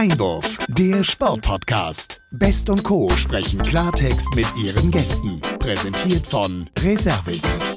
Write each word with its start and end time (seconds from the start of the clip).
Einwurf, 0.00 0.56
der 0.68 1.04
Sportpodcast. 1.04 2.22
Best 2.30 2.70
und 2.70 2.82
Co. 2.84 3.10
sprechen 3.16 3.60
Klartext 3.60 4.34
mit 4.34 4.46
ihren 4.56 4.90
Gästen. 4.90 5.42
Präsentiert 5.58 6.26
von 6.26 6.70
Reservix. 6.78 7.70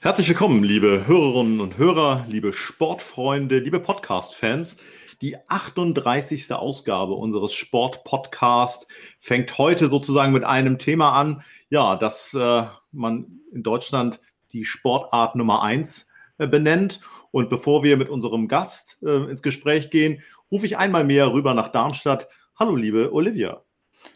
Herzlich 0.00 0.28
willkommen, 0.28 0.64
liebe 0.64 1.06
Hörerinnen 1.06 1.60
und 1.60 1.78
Hörer, 1.78 2.26
liebe 2.26 2.52
Sportfreunde, 2.52 3.60
liebe 3.60 3.78
Podcast-Fans. 3.78 4.78
Die 5.22 5.36
38. 5.48 6.52
Ausgabe 6.52 7.12
unseres 7.12 7.54
Sportpodcasts 7.54 8.88
fängt 9.20 9.56
heute 9.58 9.86
sozusagen 9.86 10.32
mit 10.32 10.42
einem 10.42 10.76
Thema 10.76 11.12
an, 11.12 11.44
ja, 11.70 11.94
dass 11.94 12.34
äh, 12.34 12.64
man 12.90 13.42
in 13.52 13.62
Deutschland 13.62 14.18
die 14.52 14.64
Sportart 14.64 15.36
Nummer 15.36 15.62
eins 15.62 16.08
äh, 16.38 16.48
benennt. 16.48 16.98
Und 17.30 17.50
bevor 17.50 17.82
wir 17.82 17.96
mit 17.96 18.08
unserem 18.08 18.48
Gast 18.48 18.98
äh, 19.02 19.30
ins 19.30 19.42
Gespräch 19.42 19.90
gehen, 19.90 20.22
rufe 20.50 20.66
ich 20.66 20.78
einmal 20.78 21.04
mehr 21.04 21.32
rüber 21.32 21.54
nach 21.54 21.68
Darmstadt. 21.68 22.28
Hallo, 22.58 22.76
liebe 22.76 23.12
Olivia. 23.12 23.62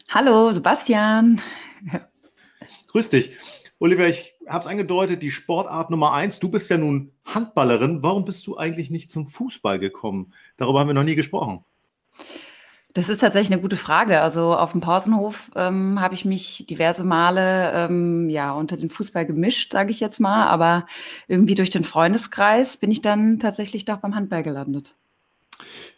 Hallo, 0.09 0.51
Sebastian. 0.51 1.41
Grüß 2.87 3.09
dich. 3.09 3.31
Olivia, 3.79 4.07
ich 4.07 4.35
habe 4.47 4.61
es 4.61 4.67
angedeutet, 4.67 5.23
die 5.23 5.31
Sportart 5.31 5.89
Nummer 5.89 6.13
eins. 6.13 6.39
Du 6.39 6.49
bist 6.49 6.69
ja 6.69 6.77
nun 6.77 7.11
Handballerin. 7.25 8.03
Warum 8.03 8.25
bist 8.25 8.45
du 8.45 8.57
eigentlich 8.57 8.91
nicht 8.91 9.09
zum 9.09 9.25
Fußball 9.25 9.79
gekommen? 9.79 10.33
Darüber 10.57 10.79
haben 10.79 10.87
wir 10.87 10.93
noch 10.93 11.03
nie 11.03 11.15
gesprochen. 11.15 11.65
Das 12.93 13.07
ist 13.07 13.19
tatsächlich 13.19 13.53
eine 13.53 13.61
gute 13.61 13.77
Frage. 13.77 14.21
Also 14.21 14.55
auf 14.55 14.73
dem 14.73 14.81
Pausenhof 14.81 15.49
ähm, 15.55 16.01
habe 16.01 16.13
ich 16.13 16.25
mich 16.25 16.65
diverse 16.69 17.03
Male 17.03 17.71
ähm, 17.73 18.29
ja 18.29 18.51
unter 18.51 18.75
den 18.75 18.89
Fußball 18.89 19.25
gemischt, 19.25 19.71
sage 19.71 19.91
ich 19.91 19.99
jetzt 19.99 20.19
mal. 20.19 20.47
Aber 20.47 20.85
irgendwie 21.27 21.55
durch 21.55 21.69
den 21.69 21.85
Freundeskreis 21.85 22.77
bin 22.77 22.91
ich 22.91 23.01
dann 23.01 23.39
tatsächlich 23.39 23.85
doch 23.85 23.97
beim 23.97 24.13
Handball 24.13 24.43
gelandet. 24.43 24.97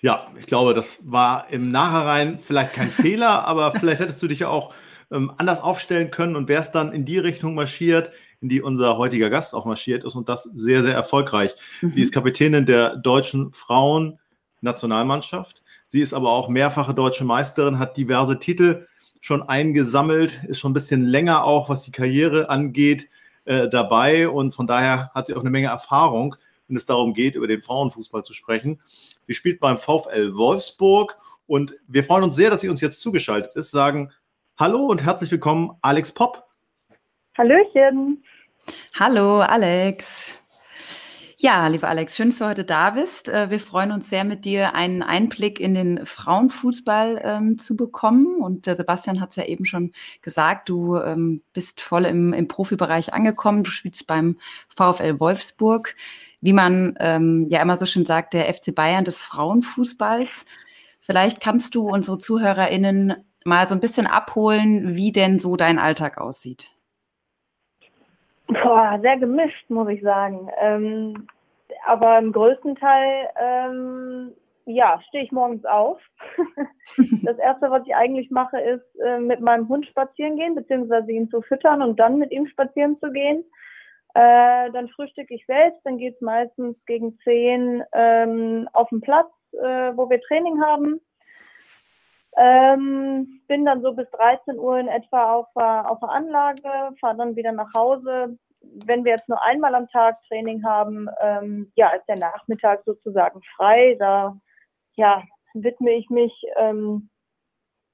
Ja, 0.01 0.27
ich 0.39 0.45
glaube, 0.45 0.73
das 0.73 0.99
war 1.05 1.47
im 1.49 1.71
Nachhinein 1.71 2.39
vielleicht 2.39 2.73
kein 2.73 2.91
Fehler, 2.91 3.47
aber 3.47 3.73
vielleicht 3.79 4.01
hättest 4.01 4.21
du 4.21 4.27
dich 4.27 4.39
ja 4.39 4.49
auch 4.49 4.73
ähm, 5.11 5.31
anders 5.37 5.61
aufstellen 5.61 6.11
können 6.11 6.35
und 6.35 6.47
wärst 6.47 6.75
dann 6.75 6.91
in 6.91 7.05
die 7.05 7.19
Richtung 7.19 7.55
marschiert, 7.55 8.11
in 8.41 8.49
die 8.49 8.61
unser 8.61 8.97
heutiger 8.97 9.29
Gast 9.29 9.53
auch 9.53 9.65
marschiert 9.65 10.03
ist 10.03 10.15
und 10.15 10.27
das 10.27 10.43
sehr, 10.43 10.83
sehr 10.83 10.93
erfolgreich. 10.93 11.53
Mhm. 11.81 11.91
Sie 11.91 12.01
ist 12.01 12.13
Kapitänin 12.13 12.65
der 12.65 12.97
deutschen 12.97 13.53
Frauen-Nationalmannschaft. 13.53 15.63
Sie 15.87 16.01
ist 16.01 16.13
aber 16.13 16.31
auch 16.31 16.49
mehrfache 16.49 16.93
deutsche 16.93 17.23
Meisterin, 17.23 17.79
hat 17.79 17.95
diverse 17.95 18.39
Titel 18.39 18.87
schon 19.21 19.43
eingesammelt, 19.43 20.43
ist 20.49 20.59
schon 20.59 20.71
ein 20.71 20.73
bisschen 20.73 21.05
länger 21.05 21.45
auch, 21.45 21.69
was 21.69 21.83
die 21.83 21.91
Karriere 21.91 22.49
angeht, 22.49 23.07
äh, 23.45 23.69
dabei 23.69 24.27
und 24.27 24.53
von 24.53 24.67
daher 24.67 25.11
hat 25.13 25.27
sie 25.27 25.33
auch 25.33 25.41
eine 25.41 25.49
Menge 25.49 25.67
Erfahrung, 25.67 26.35
wenn 26.67 26.75
es 26.75 26.85
darum 26.85 27.13
geht, 27.13 27.35
über 27.35 27.47
den 27.47 27.61
Frauenfußball 27.61 28.23
zu 28.23 28.33
sprechen. 28.33 28.81
Sie 29.23 29.33
spielt 29.33 29.59
beim 29.59 29.77
VfL 29.77 30.35
Wolfsburg 30.35 31.17
und 31.47 31.75
wir 31.87 32.03
freuen 32.03 32.23
uns 32.23 32.35
sehr, 32.35 32.49
dass 32.49 32.61
sie 32.61 32.69
uns 32.69 32.81
jetzt 32.81 32.99
zugeschaltet 32.99 33.55
ist. 33.55 33.71
Sagen 33.71 34.11
Hallo 34.57 34.85
und 34.85 35.03
herzlich 35.03 35.31
willkommen, 35.31 35.77
Alex 35.81 36.11
Popp. 36.11 36.43
Hallöchen. 37.37 38.23
Hallo, 38.99 39.39
Alex. 39.39 40.37
Ja, 41.43 41.67
lieber 41.67 41.89
Alex, 41.89 42.15
schön, 42.15 42.29
dass 42.29 42.39
du 42.39 42.45
heute 42.45 42.63
da 42.63 42.91
bist. 42.91 43.27
Äh, 43.27 43.49
wir 43.49 43.59
freuen 43.59 43.91
uns 43.91 44.09
sehr, 44.09 44.23
mit 44.23 44.45
dir 44.45 44.75
einen 44.75 45.03
Einblick 45.03 45.59
in 45.59 45.73
den 45.73 46.05
Frauenfußball 46.05 47.19
ähm, 47.21 47.57
zu 47.57 47.75
bekommen. 47.75 48.37
Und 48.37 48.65
der 48.65 48.77
Sebastian 48.77 49.19
hat 49.19 49.31
es 49.31 49.35
ja 49.35 49.43
eben 49.43 49.65
schon 49.65 49.91
gesagt, 50.21 50.69
du 50.69 50.95
ähm, 50.95 51.41
bist 51.51 51.81
voll 51.81 52.05
im, 52.05 52.31
im 52.31 52.47
Profibereich 52.47 53.13
angekommen. 53.13 53.65
Du 53.65 53.71
spielst 53.71 54.07
beim 54.07 54.37
VfL 54.69 55.19
Wolfsburg 55.19 55.95
wie 56.39 56.53
man 56.53 56.95
ähm, 56.99 57.47
ja 57.49 57.61
immer 57.61 57.77
so 57.77 57.85
schön 57.85 58.03
sagt, 58.05 58.33
der 58.33 58.53
FC 58.53 58.75
Bayern 58.75 59.05
des 59.05 59.23
Frauenfußballs. 59.23 60.45
Vielleicht 60.99 61.39
kannst 61.39 61.73
du 61.73 61.87
unsere 61.87 62.19
ZuhörerInnen 62.19 63.15
mal 63.45 63.65
so 63.65 63.75
ein 63.75 63.79
bisschen 63.79 64.07
abholen, 64.07 64.95
wie 64.95 65.13
denn 65.13 65.39
so 65.39 65.55
dein 65.55 65.79
Alltag 65.79 66.17
aussieht. 66.17 66.75
Boah, 68.47 68.99
sehr 69.01 69.17
gemischt, 69.17 69.69
muss 69.69 69.87
ich 69.87 70.01
sagen. 70.01 70.49
Ähm, 70.59 71.27
aber 71.85 72.17
im 72.17 72.31
größten 72.31 72.75
Teil, 72.75 73.29
ähm, 73.39 74.33
ja, 74.65 75.01
stehe 75.07 75.23
ich 75.23 75.31
morgens 75.31 75.65
auf. 75.65 75.99
das 77.23 77.37
erste, 77.37 77.69
was 77.69 77.85
ich 77.85 77.95
eigentlich 77.95 78.31
mache, 78.31 78.59
ist 78.59 78.99
äh, 79.01 79.19
mit 79.19 79.41
meinem 79.41 79.67
Hund 79.67 79.85
spazieren 79.85 80.37
gehen, 80.37 80.55
beziehungsweise 80.55 81.11
ihn 81.11 81.29
zu 81.29 81.41
füttern 81.41 81.81
und 81.81 81.99
dann 81.99 82.17
mit 82.17 82.31
ihm 82.31 82.47
spazieren 82.47 82.97
zu 82.99 83.11
gehen. 83.11 83.43
Äh, 84.15 84.71
dann 84.71 84.89
frühstücke 84.89 85.33
ich 85.33 85.45
selbst, 85.47 85.81
dann 85.83 85.97
geht's 85.97 86.21
meistens 86.21 86.77
gegen 86.85 87.17
zehn 87.23 87.83
ähm, 87.93 88.69
auf 88.73 88.89
den 88.89 89.01
Platz, 89.01 89.31
äh, 89.53 89.91
wo 89.95 90.09
wir 90.09 90.21
Training 90.21 90.61
haben. 90.61 91.01
Ähm, 92.35 93.41
bin 93.47 93.65
dann 93.65 93.81
so 93.81 93.93
bis 93.93 94.09
13 94.11 94.57
Uhr 94.57 94.77
in 94.79 94.87
etwa 94.87 95.33
auf, 95.33 95.47
auf 95.55 95.99
der 95.99 96.09
Anlage, 96.09 96.95
fahre 96.99 97.17
dann 97.17 97.35
wieder 97.35 97.51
nach 97.51 97.73
Hause. 97.75 98.37
Wenn 98.85 99.03
wir 99.03 99.11
jetzt 99.11 99.29
nur 99.29 99.43
einmal 99.43 99.75
am 99.75 99.87
Tag 99.89 100.17
Training 100.27 100.63
haben, 100.65 101.07
ähm, 101.21 101.71
ja, 101.75 101.89
ist 101.89 102.07
der 102.07 102.17
Nachmittag 102.17 102.83
sozusagen 102.85 103.41
frei. 103.55 103.95
Da 103.99 104.35
ja, 104.95 105.23
widme 105.53 105.91
ich 105.91 106.09
mich 106.09 106.33
ähm, 106.57 107.09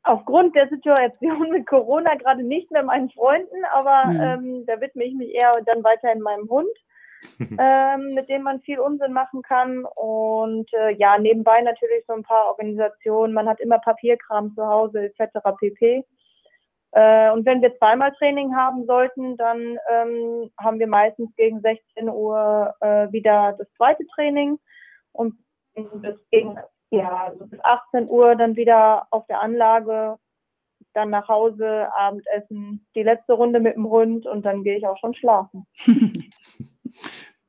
aufgrund 0.04 0.56
der 0.56 0.70
Situation 0.70 1.50
mit 1.52 1.68
Corona 1.68 2.16
gerade 2.16 2.44
nicht 2.44 2.72
mehr 2.72 2.84
meinen 2.84 3.10
Freunden, 3.10 3.64
aber 3.74 4.06
mhm. 4.06 4.22
ähm, 4.22 4.66
da 4.66 4.82
widme 4.82 5.04
ich 5.04 5.14
mich 5.14 5.34
eher 5.34 5.52
dann 5.66 5.84
weiterhin 5.84 6.22
meinem 6.22 6.50
Hund, 6.50 6.72
ähm, 7.40 8.14
mit 8.14 8.30
dem 8.30 8.44
man 8.44 8.62
viel 8.62 8.80
Unsinn 8.80 9.14
machen 9.14 9.42
kann. 9.42 9.86
Und 9.96 10.72
äh, 10.74 10.94
ja, 10.96 11.18
nebenbei 11.18 11.62
natürlich 11.62 12.06
so 12.08 12.14
ein 12.14 12.24
paar 12.24 12.48
Organisationen. 12.48 13.34
Man 13.34 13.50
hat 13.50 13.60
immer 13.60 13.80
Papierkram 13.80 14.54
zu 14.56 14.66
Hause 14.66 15.06
etc. 15.06 15.40
pp. 15.58 16.06
Äh, 16.92 17.32
und 17.32 17.46
wenn 17.46 17.62
wir 17.62 17.78
zweimal 17.78 18.12
Training 18.14 18.56
haben 18.56 18.86
sollten, 18.86 19.38
dann 19.38 19.78
ähm, 19.90 20.50
haben 20.60 20.80
wir 20.80 20.88
meistens 20.88 21.30
gegen 21.36 21.62
16 21.62 22.10
Uhr 22.10 22.74
äh, 22.82 23.12
wieder 23.12 23.56
das 23.58 23.68
zweite 23.76 24.06
Training 24.08 24.60
und 25.12 25.36
bis 25.74 26.16
gegen 26.32 26.58
ja, 26.92 27.32
bis 27.40 27.60
18 27.64 28.10
Uhr 28.10 28.36
dann 28.36 28.56
wieder 28.56 29.08
auf 29.12 29.28
der 29.28 29.42
Anlage, 29.42 30.18
dann 30.94 31.12
nach 31.12 31.28
Hause, 31.28 31.88
Abendessen, 31.96 32.88
die 32.96 33.04
letzte 33.04 33.34
Runde 33.34 33.60
mit 33.60 33.76
dem 33.76 33.88
Hund 33.88 34.26
und 34.26 34.44
dann 34.44 34.64
gehe 34.64 34.78
ich 34.78 34.88
auch 34.88 34.98
schon 34.98 35.14
schlafen. 35.14 35.68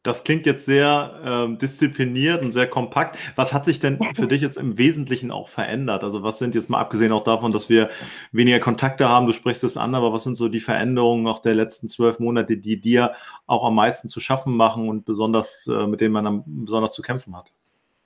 Das 0.03 0.25
klingt 0.25 0.47
jetzt 0.47 0.65
sehr 0.65 1.21
ähm, 1.23 1.59
diszipliniert 1.59 2.43
und 2.43 2.53
sehr 2.53 2.67
kompakt. 2.67 3.19
Was 3.37 3.53
hat 3.53 3.67
sich 3.67 3.81
denn 3.81 3.99
für 4.15 4.27
dich 4.27 4.41
jetzt 4.41 4.57
im 4.57 4.79
Wesentlichen 4.79 5.31
auch 5.31 5.49
verändert? 5.49 6.05
Also 6.05 6.23
was 6.23 6.39
sind 6.39 6.55
jetzt 6.55 6.71
mal 6.71 6.81
abgesehen 6.81 7.13
auch 7.13 7.23
davon, 7.23 7.53
dass 7.53 7.69
wir 7.69 7.91
weniger 8.33 8.61
Kontakte 8.61 9.11
haben, 9.11 9.27
du 9.27 9.35
sprichst 9.35 9.63
es 9.63 9.77
an, 9.77 9.95
aber 9.95 10.11
was 10.15 10.25
sind 10.25 10.37
so 10.37 10.49
die 10.49 10.61
Veränderungen 10.61 11.27
auch 11.27 11.41
der 11.41 11.55
letzten 11.55 11.87
zwölf 11.87 12.19
Monate, 12.19 12.57
die 12.57 12.81
dir 12.81 13.13
auch 13.47 13.63
am 13.63 13.75
meisten 13.75 14.09
zu 14.09 14.21
schaffen 14.21 14.57
machen 14.57 14.89
und 14.89 15.05
besonders, 15.05 15.67
äh, 15.67 15.87
mit 15.87 16.01
denen 16.01 16.15
man 16.15 16.27
am, 16.27 16.45
besonders 16.47 16.95
zu 16.95 17.03
kämpfen 17.03 17.37
hat? 17.37 17.53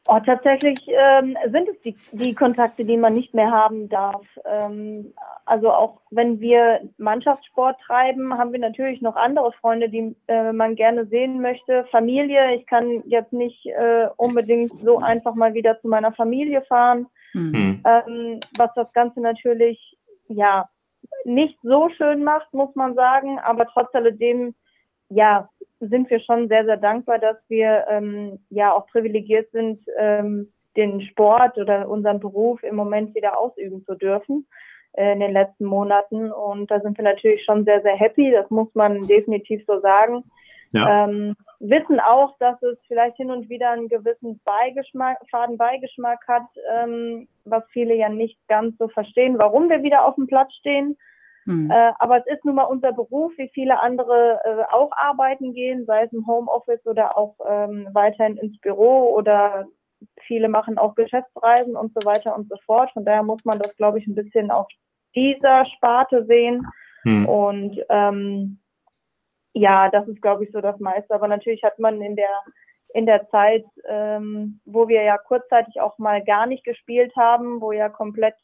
Oh, 0.07 0.21
tatsächlich 0.25 0.79
ähm, 0.87 1.35
sind 1.51 1.67
es 1.67 1.81
die, 1.81 1.97
die 2.13 2.35
Kontakte, 2.35 2.85
die 2.85 2.99
man 2.99 3.15
nicht 3.15 3.33
mehr 3.33 3.51
haben 3.51 3.89
darf. 3.89 4.27
Ähm, 4.45 5.15
also 5.47 5.73
auch 5.73 6.03
wenn 6.11 6.41
wir 6.41 6.81
Mannschaftssport 6.99 7.81
treiben, 7.81 8.37
haben 8.37 8.53
wir 8.53 8.59
natürlich 8.59 9.01
noch 9.01 9.17
andere 9.17 9.53
Freunde, 9.53 9.89
die 9.89 10.15
äh, 10.29 10.53
man 10.53 10.75
gerne 10.75 11.07
sehen 11.07 11.41
möchte. 11.41 11.87
Familie, 11.91 12.55
ich 12.55 12.67
kann 12.67 13.03
jetzt 13.07 13.33
nicht 13.33 13.65
äh, 13.65 14.09
unbedingt 14.19 14.79
so 14.83 14.99
einfach 14.99 15.35
mal 15.35 15.55
wieder 15.55 15.81
zu 15.81 15.89
meiner 15.89 16.13
Familie 16.13 16.61
fahren, 16.63 17.07
mhm. 17.33 17.83
ähm, 17.87 18.41
was 18.59 18.75
das 18.75 18.93
Ganze 18.93 19.21
natürlich 19.23 19.97
ja 20.29 20.69
nicht 21.25 21.59
so 21.63 21.89
schön 21.97 22.25
macht, 22.25 22.53
muss 22.53 22.75
man 22.75 22.95
sagen, 22.95 23.39
aber 23.39 23.67
trotz 23.67 23.95
alledem 23.95 24.55
ja 25.09 25.49
sind 25.89 26.11
wir 26.11 26.21
schon 26.21 26.49
sehr, 26.49 26.65
sehr 26.65 26.77
dankbar, 26.77 27.19
dass 27.19 27.37
wir 27.49 27.85
ähm, 27.89 28.39
ja 28.51 28.73
auch 28.73 28.87
privilegiert 28.87 29.51
sind, 29.53 29.81
ähm, 29.99 30.53
den 30.77 31.01
Sport 31.03 31.57
oder 31.59 31.89
unseren 31.89 32.21
Beruf 32.21 32.63
im 32.63 32.77
Moment 32.77 33.15
wieder 33.15 33.39
ausüben 33.39 33.85
zu 33.85 33.95
dürfen 33.95 34.47
äh, 34.93 35.13
in 35.13 35.21
den 35.21 35.33
letzten 35.33 35.65
Monaten. 35.65 36.33
Und 36.33 36.71
da 36.71 36.81
sind 36.81 36.99
wir 36.99 37.05
natürlich 37.05 37.45
schon 37.45 37.65
sehr, 37.65 37.83
sehr 37.83 37.97
happy. 37.97 38.31
Das 38.31 38.51
muss 38.51 38.69
man 38.75 39.07
definitiv 39.07 39.65
so 39.67 39.81
sagen. 39.81 40.25
Ja. 40.73 41.05
Ähm, 41.05 41.37
wissen 41.61 42.01
auch, 42.01 42.37
dass 42.41 42.61
es 42.63 42.77
vielleicht 42.89 43.17
hin 43.17 43.31
und 43.31 43.49
wieder 43.49 43.71
einen 43.71 43.89
gewissen 43.89 44.41
Beigeschmack, 44.45 45.19
Fadenbeigeschmack 45.31 46.27
hat, 46.27 46.49
ähm, 46.73 47.29
was 47.45 47.63
viele 47.71 47.95
ja 47.95 48.09
nicht 48.09 48.37
ganz 48.49 48.77
so 48.79 48.89
verstehen, 48.89 49.39
warum 49.39 49.71
wir 49.71 49.85
wieder 49.85 50.05
auf 50.05 50.17
dem 50.17 50.27
Platz 50.27 50.53
stehen. 50.55 50.97
Mhm. 51.47 51.71
Äh, 51.71 51.93
aber 51.99 52.19
es 52.19 52.27
ist 52.27 52.45
nun 52.45 52.57
mal 52.57 52.65
unser 52.65 52.93
Beruf, 52.93 53.33
wie 53.37 53.51
viele 53.53 53.81
andere 53.81 54.41
äh, 54.45 54.75
auch 54.75 54.91
arbeiten 54.97 55.53
gehen, 55.53 55.85
sei 55.87 56.05
es 56.05 56.13
im 56.13 56.27
Homeoffice 56.27 56.85
oder 56.87 57.17
auch 57.17 57.37
ähm, 57.47 57.89
weiterhin 57.93 58.37
ins 58.37 58.59
Büro 58.61 59.15
oder 59.15 59.67
viele 60.27 60.49
machen 60.49 60.79
auch 60.79 60.95
Geschäftsreisen 60.95 61.77
und 61.77 61.93
so 61.95 62.07
weiter 62.07 62.37
und 62.37 62.49
so 62.49 62.57
fort. 62.65 62.91
Von 62.93 63.05
daher 63.05 63.23
muss 63.23 63.45
man 63.45 63.59
das, 63.59 63.77
glaube 63.77 63.99
ich, 63.99 64.07
ein 64.07 64.15
bisschen 64.15 64.51
auf 64.51 64.67
dieser 65.15 65.67
Sparte 65.67 66.25
sehen. 66.27 66.67
Mhm. 67.05 67.27
Und 67.27 67.81
ähm, 67.89 68.61
ja, 69.53 69.89
das 69.91 70.09
ist, 70.09 70.21
glaube 70.21 70.45
ich, 70.45 70.53
so 70.53 70.61
das 70.61 70.79
meiste. 70.81 71.15
Aber 71.15 71.29
natürlich 71.29 71.63
hat 71.63 71.79
man 71.79 72.01
in 72.01 72.17
der 72.17 72.43
in 72.95 73.07
der 73.07 73.29
Zeit, 73.31 73.65
ähm, 73.89 74.61
wo 74.65 74.87
wir 74.87 75.03
ja 75.03 75.19
kurzzeitig 75.19 75.81
auch 75.81 75.99
mal 75.99 76.23
gar 76.23 76.47
nicht 76.47 76.63
gespielt 76.65 77.13
haben, 77.17 77.61
wo 77.61 77.73
ja 77.73 77.89
komplett 77.89 78.37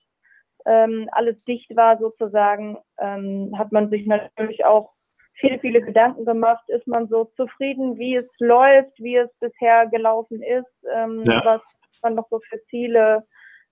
ähm, 0.66 1.08
alles 1.12 1.36
dicht 1.44 1.74
war 1.76 1.98
sozusagen, 1.98 2.78
ähm, 2.98 3.54
hat 3.56 3.72
man 3.72 3.90
sich 3.90 4.06
natürlich 4.06 4.64
auch 4.64 4.92
viele, 5.34 5.58
viele 5.58 5.80
Gedanken 5.80 6.24
gemacht. 6.24 6.62
Ist 6.68 6.86
man 6.86 7.08
so 7.08 7.24
zufrieden, 7.36 7.98
wie 7.98 8.16
es 8.16 8.26
läuft, 8.38 8.98
wie 8.98 9.16
es 9.16 9.30
bisher 9.40 9.86
gelaufen 9.86 10.42
ist, 10.42 10.70
ähm, 10.94 11.24
ja. 11.24 11.42
was 11.44 11.62
man 12.02 12.14
noch 12.14 12.28
so 12.30 12.40
für 12.48 12.62
Ziele, 12.66 13.26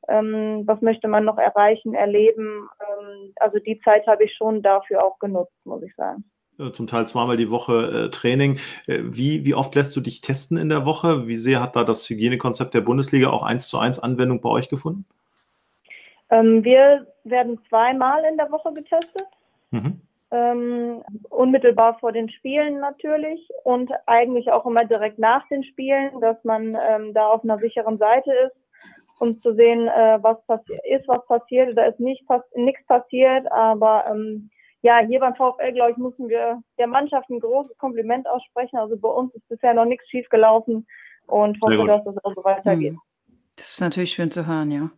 ähm, 0.08 0.62
was 0.66 0.80
möchte 0.80 1.08
man 1.08 1.24
noch 1.24 1.38
erreichen, 1.38 1.94
erleben. 1.94 2.68
Ähm, 2.80 3.32
also 3.36 3.58
die 3.58 3.80
Zeit 3.80 4.06
habe 4.06 4.24
ich 4.24 4.34
schon 4.34 4.62
dafür 4.62 5.04
auch 5.04 5.18
genutzt, 5.18 5.54
muss 5.64 5.82
ich 5.82 5.94
sagen 5.94 6.24
zum 6.72 6.86
Teil 6.86 7.06
zweimal 7.06 7.36
die 7.36 7.50
Woche 7.50 8.06
äh, 8.06 8.10
Training. 8.10 8.58
Äh, 8.86 9.02
wie, 9.04 9.44
wie 9.44 9.54
oft 9.54 9.74
lässt 9.74 9.94
du 9.96 10.00
dich 10.00 10.20
testen 10.20 10.56
in 10.58 10.68
der 10.68 10.84
Woche? 10.84 11.28
Wie 11.28 11.36
sehr 11.36 11.62
hat 11.62 11.76
da 11.76 11.84
das 11.84 12.08
Hygienekonzept 12.08 12.74
der 12.74 12.80
Bundesliga 12.80 13.30
auch 13.30 13.42
eins 13.42 13.68
zu 13.68 13.78
eins 13.78 13.98
Anwendung 13.98 14.40
bei 14.40 14.48
euch 14.48 14.68
gefunden? 14.68 15.06
Ähm, 16.30 16.64
wir 16.64 17.06
werden 17.24 17.60
zweimal 17.68 18.24
in 18.24 18.36
der 18.36 18.50
Woche 18.50 18.72
getestet. 18.72 19.28
Mhm. 19.70 20.00
Ähm, 20.30 21.02
unmittelbar 21.30 21.98
vor 22.00 22.12
den 22.12 22.28
Spielen 22.28 22.80
natürlich 22.80 23.48
und 23.64 23.90
eigentlich 24.06 24.50
auch 24.52 24.66
immer 24.66 24.84
direkt 24.84 25.18
nach 25.18 25.46
den 25.48 25.64
Spielen, 25.64 26.20
dass 26.20 26.36
man 26.44 26.76
ähm, 26.88 27.14
da 27.14 27.28
auf 27.28 27.42
einer 27.44 27.58
sicheren 27.58 27.96
Seite 27.96 28.30
ist, 28.46 28.56
um 29.20 29.40
zu 29.40 29.54
sehen, 29.54 29.88
äh, 29.88 30.18
was 30.20 30.36
ist, 30.84 31.08
was 31.08 31.26
passiert 31.26 31.70
oder 31.70 31.86
ist 31.86 31.98
nicht 31.98 32.26
pass 32.26 32.42
nichts 32.54 32.86
passiert. 32.86 33.50
Aber 33.50 34.04
ähm, 34.10 34.50
ja, 34.82 34.98
hier 34.98 35.20
beim 35.20 35.34
VfL, 35.34 35.72
glaube 35.72 35.92
ich, 35.92 35.96
müssen 35.96 36.28
wir 36.28 36.62
der 36.78 36.86
Mannschaft 36.86 37.30
ein 37.30 37.40
großes 37.40 37.76
Kompliment 37.78 38.28
aussprechen. 38.28 38.76
Also 38.76 38.98
bei 38.98 39.08
uns 39.08 39.34
ist 39.34 39.48
bisher 39.48 39.72
noch 39.72 39.86
nichts 39.86 40.08
schief 40.08 40.28
gelaufen 40.28 40.86
und 41.26 41.58
hoffe, 41.62 41.86
dass 41.86 42.06
es 42.06 42.24
auch 42.24 42.34
so 42.34 42.44
weitergeht. 42.44 42.92
Mhm. 42.92 43.00
Das 43.58 43.72
ist 43.72 43.80
natürlich 43.80 44.12
schön 44.12 44.30
zu 44.30 44.46
hören, 44.46 44.70
ja. 44.70 44.88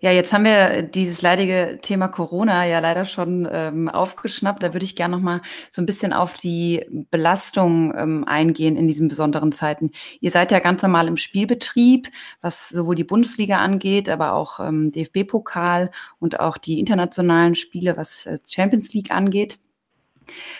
Ja, 0.00 0.12
jetzt 0.12 0.32
haben 0.32 0.44
wir 0.44 0.82
dieses 0.82 1.22
leidige 1.22 1.80
Thema 1.82 2.06
Corona 2.06 2.64
ja 2.64 2.78
leider 2.78 3.04
schon 3.04 3.48
ähm, 3.50 3.88
aufgeschnappt. 3.88 4.62
Da 4.62 4.72
würde 4.72 4.84
ich 4.84 4.94
gerne 4.94 5.16
noch 5.16 5.22
mal 5.22 5.42
so 5.72 5.82
ein 5.82 5.86
bisschen 5.86 6.12
auf 6.12 6.34
die 6.34 6.86
Belastung 7.10 7.92
ähm, 7.96 8.22
eingehen 8.24 8.76
in 8.76 8.86
diesen 8.86 9.08
besonderen 9.08 9.50
Zeiten. 9.50 9.90
Ihr 10.20 10.30
seid 10.30 10.52
ja 10.52 10.60
ganz 10.60 10.82
normal 10.82 11.08
im 11.08 11.16
Spielbetrieb, 11.16 12.08
was 12.40 12.68
sowohl 12.68 12.94
die 12.94 13.02
Bundesliga 13.02 13.58
angeht, 13.58 14.08
aber 14.08 14.34
auch 14.34 14.60
ähm, 14.60 14.92
DFB-Pokal 14.92 15.90
und 16.20 16.38
auch 16.38 16.58
die 16.58 16.78
internationalen 16.78 17.56
Spiele, 17.56 17.96
was 17.96 18.24
äh, 18.26 18.38
Champions 18.48 18.94
League 18.94 19.10
angeht. 19.10 19.58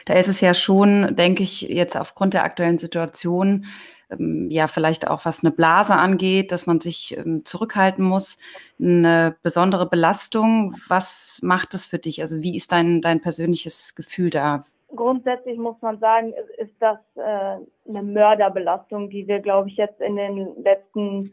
Da 0.04 0.14
ist 0.14 0.28
es 0.28 0.40
ja 0.40 0.52
schon, 0.52 1.14
denke 1.14 1.44
ich, 1.44 1.60
jetzt 1.62 1.96
aufgrund 1.96 2.34
der 2.34 2.42
aktuellen 2.42 2.78
Situation 2.78 3.66
ähm, 4.10 4.48
ja 4.50 4.66
vielleicht 4.66 5.08
auch 5.08 5.24
was 5.24 5.42
eine 5.42 5.50
Blase 5.50 5.94
angeht, 5.94 6.52
dass 6.52 6.66
man 6.66 6.80
sich 6.80 7.16
ähm, 7.16 7.44
zurückhalten 7.44 8.04
muss, 8.04 8.38
eine 8.80 9.36
besondere 9.42 9.88
Belastung. 9.88 10.76
Was 10.88 11.38
macht 11.42 11.74
es 11.74 11.86
für 11.86 11.98
dich? 11.98 12.22
Also 12.22 12.42
wie 12.42 12.56
ist 12.56 12.72
dein, 12.72 13.02
dein 13.02 13.20
persönliches 13.20 13.94
Gefühl 13.94 14.30
da? 14.30 14.64
Grundsätzlich 14.94 15.58
muss 15.58 15.76
man 15.82 15.98
sagen, 15.98 16.32
ist 16.58 16.74
das 16.78 16.98
äh, 17.16 17.58
eine 17.88 18.02
Mörderbelastung, 18.02 19.10
die 19.10 19.26
wir, 19.26 19.40
glaube 19.40 19.68
ich, 19.68 19.76
jetzt 19.76 20.00
in 20.00 20.16
den 20.16 20.62
letzten 20.62 21.32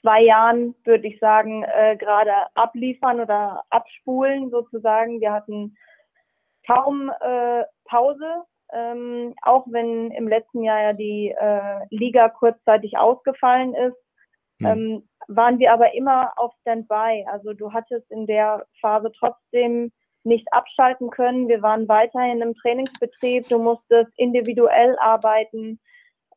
zwei 0.00 0.22
Jahren, 0.22 0.74
würde 0.84 1.06
ich 1.06 1.18
sagen, 1.18 1.62
äh, 1.64 1.96
gerade 1.96 2.32
abliefern 2.54 3.20
oder 3.20 3.62
abspulen 3.70 4.50
sozusagen. 4.50 5.20
Wir 5.20 5.32
hatten 5.32 5.76
kaum 6.66 7.10
äh, 7.20 7.64
Pause 7.84 8.44
ähm, 8.74 9.34
auch 9.42 9.66
wenn 9.68 10.10
im 10.10 10.28
letzten 10.28 10.62
Jahr 10.62 10.82
ja 10.82 10.92
die 10.92 11.28
äh, 11.30 11.86
Liga 11.90 12.28
kurzzeitig 12.28 12.98
ausgefallen 12.98 13.74
ist, 13.74 13.96
mhm. 14.58 14.66
ähm, 14.66 15.08
waren 15.28 15.58
wir 15.58 15.72
aber 15.72 15.94
immer 15.94 16.32
auf 16.36 16.52
Standby. 16.60 17.24
Also 17.30 17.52
du 17.52 17.72
hattest 17.72 18.10
in 18.10 18.26
der 18.26 18.66
Phase 18.80 19.12
trotzdem 19.18 19.92
nicht 20.24 20.52
abschalten 20.52 21.10
können. 21.10 21.48
Wir 21.48 21.62
waren 21.62 21.86
weiterhin 21.88 22.40
im 22.40 22.54
Trainingsbetrieb. 22.54 23.48
Du 23.48 23.58
musstest 23.58 24.10
individuell 24.16 24.96
arbeiten 24.98 25.78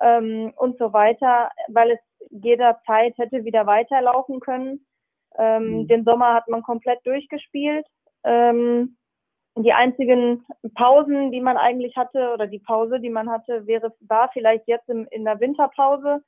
ähm, 0.01 0.53
und 0.57 0.77
so 0.77 0.93
weiter, 0.93 1.49
weil 1.69 1.91
es 1.91 1.99
jederzeit 2.29 3.17
hätte 3.17 3.45
wieder 3.45 3.65
weiterlaufen 3.65 4.39
können. 4.41 4.85
Ähm, 5.37 5.81
mhm. 5.81 5.87
Den 5.87 6.03
Sommer 6.03 6.33
hat 6.33 6.47
man 6.49 6.63
komplett 6.63 6.99
durchgespielt. 7.05 7.85
Ähm, 8.23 8.96
die 9.63 9.73
einzigen 9.73 10.45
Pausen, 10.75 11.31
die 11.31 11.41
man 11.41 11.57
eigentlich 11.57 11.95
hatte, 11.95 12.31
oder 12.33 12.47
die 12.47 12.59
Pause, 12.59 12.99
die 12.99 13.09
man 13.09 13.29
hatte, 13.29 13.65
wäre, 13.67 13.93
war 14.01 14.29
vielleicht 14.33 14.67
jetzt 14.67 14.89
im, 14.89 15.07
in 15.11 15.25
der 15.25 15.39
Winterpause, 15.39 16.23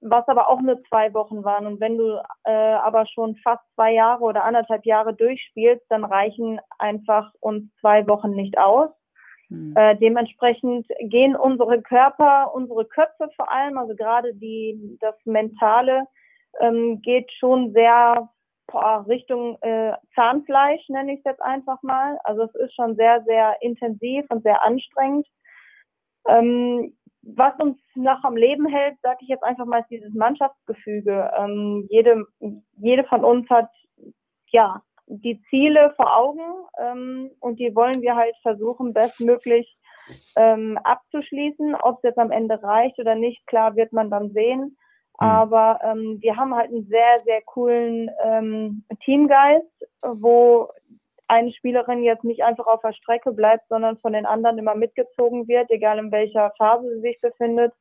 was 0.00 0.26
aber 0.28 0.48
auch 0.48 0.60
nur 0.60 0.82
zwei 0.84 1.12
Wochen 1.14 1.44
waren. 1.44 1.66
Und 1.66 1.80
wenn 1.80 1.98
du 1.98 2.22
äh, 2.44 2.52
aber 2.52 3.06
schon 3.06 3.36
fast 3.36 3.62
zwei 3.74 3.92
Jahre 3.92 4.22
oder 4.22 4.44
anderthalb 4.44 4.86
Jahre 4.86 5.14
durchspielst, 5.14 5.84
dann 5.88 6.04
reichen 6.04 6.60
einfach 6.78 7.32
uns 7.40 7.64
zwei 7.80 8.06
Wochen 8.06 8.30
nicht 8.30 8.58
aus. 8.58 8.90
Mhm. 9.48 9.74
Äh, 9.76 9.96
dementsprechend 9.96 10.86
gehen 11.00 11.34
unsere 11.34 11.82
Körper, 11.82 12.54
unsere 12.54 12.84
Köpfe 12.84 13.28
vor 13.34 13.50
allem, 13.50 13.78
also 13.78 13.94
gerade 13.94 14.34
die, 14.34 14.98
das 15.00 15.14
Mentale, 15.24 16.04
ähm, 16.60 17.00
geht 17.02 17.30
schon 17.32 17.72
sehr 17.72 18.28
boah, 18.68 19.04
Richtung 19.08 19.58
äh, 19.62 19.92
Zahnfleisch, 20.14 20.88
nenne 20.88 21.14
ich 21.14 21.18
es 21.18 21.24
jetzt 21.24 21.42
einfach 21.42 21.82
mal. 21.82 22.18
Also 22.24 22.44
es 22.44 22.54
ist 22.54 22.74
schon 22.74 22.94
sehr, 22.96 23.22
sehr 23.24 23.56
intensiv 23.60 24.24
und 24.28 24.42
sehr 24.42 24.62
anstrengend. 24.62 25.26
Ähm, 26.28 26.94
was 27.22 27.58
uns 27.58 27.78
noch 27.94 28.22
am 28.24 28.36
Leben 28.36 28.66
hält, 28.66 28.96
sage 29.02 29.18
ich 29.22 29.28
jetzt 29.28 29.42
einfach 29.42 29.66
mal, 29.66 29.80
ist 29.80 29.90
dieses 29.90 30.14
Mannschaftsgefüge. 30.14 31.30
Ähm, 31.36 31.86
jede, 31.90 32.24
jede 32.76 33.04
von 33.04 33.24
uns 33.24 33.48
hat 33.50 33.70
ja 34.50 34.82
die 35.06 35.42
Ziele 35.48 35.92
vor 35.96 36.16
Augen 36.16 36.42
ähm, 36.78 37.30
und 37.40 37.58
die 37.58 37.74
wollen 37.74 38.00
wir 38.02 38.14
halt 38.14 38.36
versuchen, 38.42 38.92
bestmöglich 38.92 39.76
ähm, 40.36 40.78
abzuschließen. 40.84 41.74
Ob 41.74 41.96
es 41.98 42.02
jetzt 42.04 42.18
am 42.18 42.30
Ende 42.30 42.62
reicht 42.62 42.98
oder 42.98 43.14
nicht, 43.14 43.46
klar 43.46 43.76
wird 43.76 43.92
man 43.92 44.10
dann 44.10 44.30
sehen. 44.30 44.76
Mhm. 45.20 45.26
Aber 45.26 45.80
ähm, 45.82 46.18
wir 46.20 46.36
haben 46.36 46.54
halt 46.54 46.70
einen 46.70 46.86
sehr, 46.86 47.20
sehr 47.24 47.42
coolen 47.42 48.10
ähm, 48.24 48.84
Teamgeist, 49.04 49.86
wo 50.02 50.68
eine 51.26 51.52
Spielerin 51.52 52.02
jetzt 52.02 52.24
nicht 52.24 52.42
einfach 52.42 52.66
auf 52.66 52.80
der 52.80 52.92
Strecke 52.92 53.32
bleibt, 53.32 53.68
sondern 53.68 53.98
von 53.98 54.14
den 54.14 54.26
anderen 54.26 54.58
immer 54.58 54.74
mitgezogen 54.74 55.46
wird, 55.46 55.70
egal 55.70 55.98
in 55.98 56.10
welcher 56.10 56.52
Phase 56.56 56.88
sie 56.94 57.00
sich 57.00 57.20
befindet. 57.20 57.72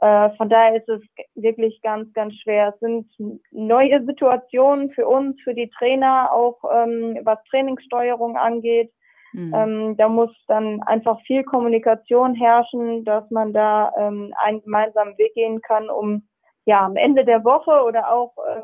Äh, 0.00 0.30
von 0.36 0.48
daher 0.48 0.76
ist 0.76 0.88
es 0.88 1.00
wirklich 1.34 1.80
ganz, 1.82 2.12
ganz 2.12 2.34
schwer. 2.34 2.74
Es 2.74 2.80
sind 2.80 3.08
neue 3.50 4.04
Situationen 4.04 4.90
für 4.90 5.06
uns, 5.06 5.40
für 5.42 5.54
die 5.54 5.70
Trainer, 5.70 6.32
auch 6.32 6.58
ähm, 6.70 7.18
was 7.22 7.38
Trainingssteuerung 7.50 8.36
angeht. 8.36 8.92
Mhm. 9.32 9.54
Ähm, 9.54 9.96
da 9.96 10.08
muss 10.08 10.30
dann 10.48 10.82
einfach 10.82 11.20
viel 11.22 11.44
Kommunikation 11.44 12.34
herrschen, 12.34 13.04
dass 13.04 13.30
man 13.30 13.52
da 13.52 13.92
ähm, 13.96 14.34
einen 14.42 14.62
gemeinsamen 14.62 15.16
Weg 15.18 15.34
gehen 15.34 15.60
kann, 15.62 15.88
um 15.88 16.26
ja, 16.66 16.84
am 16.84 16.96
Ende 16.96 17.24
der 17.24 17.44
Woche 17.44 17.82
oder 17.84 18.12
auch 18.12 18.34
äh, 18.46 18.62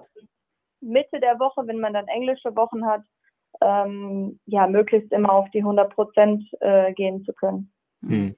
Mitte 0.80 1.20
der 1.20 1.38
Woche, 1.38 1.66
wenn 1.66 1.78
man 1.78 1.94
dann 1.94 2.08
englische 2.08 2.54
Wochen 2.56 2.84
hat, 2.84 3.02
ähm, 3.60 4.40
ja, 4.46 4.66
möglichst 4.66 5.12
immer 5.12 5.32
auf 5.32 5.48
die 5.50 5.60
100 5.60 5.94
Prozent 5.94 6.44
äh, 6.60 6.92
gehen 6.92 7.24
zu 7.24 7.32
können. 7.32 7.72
Hm. 8.00 8.34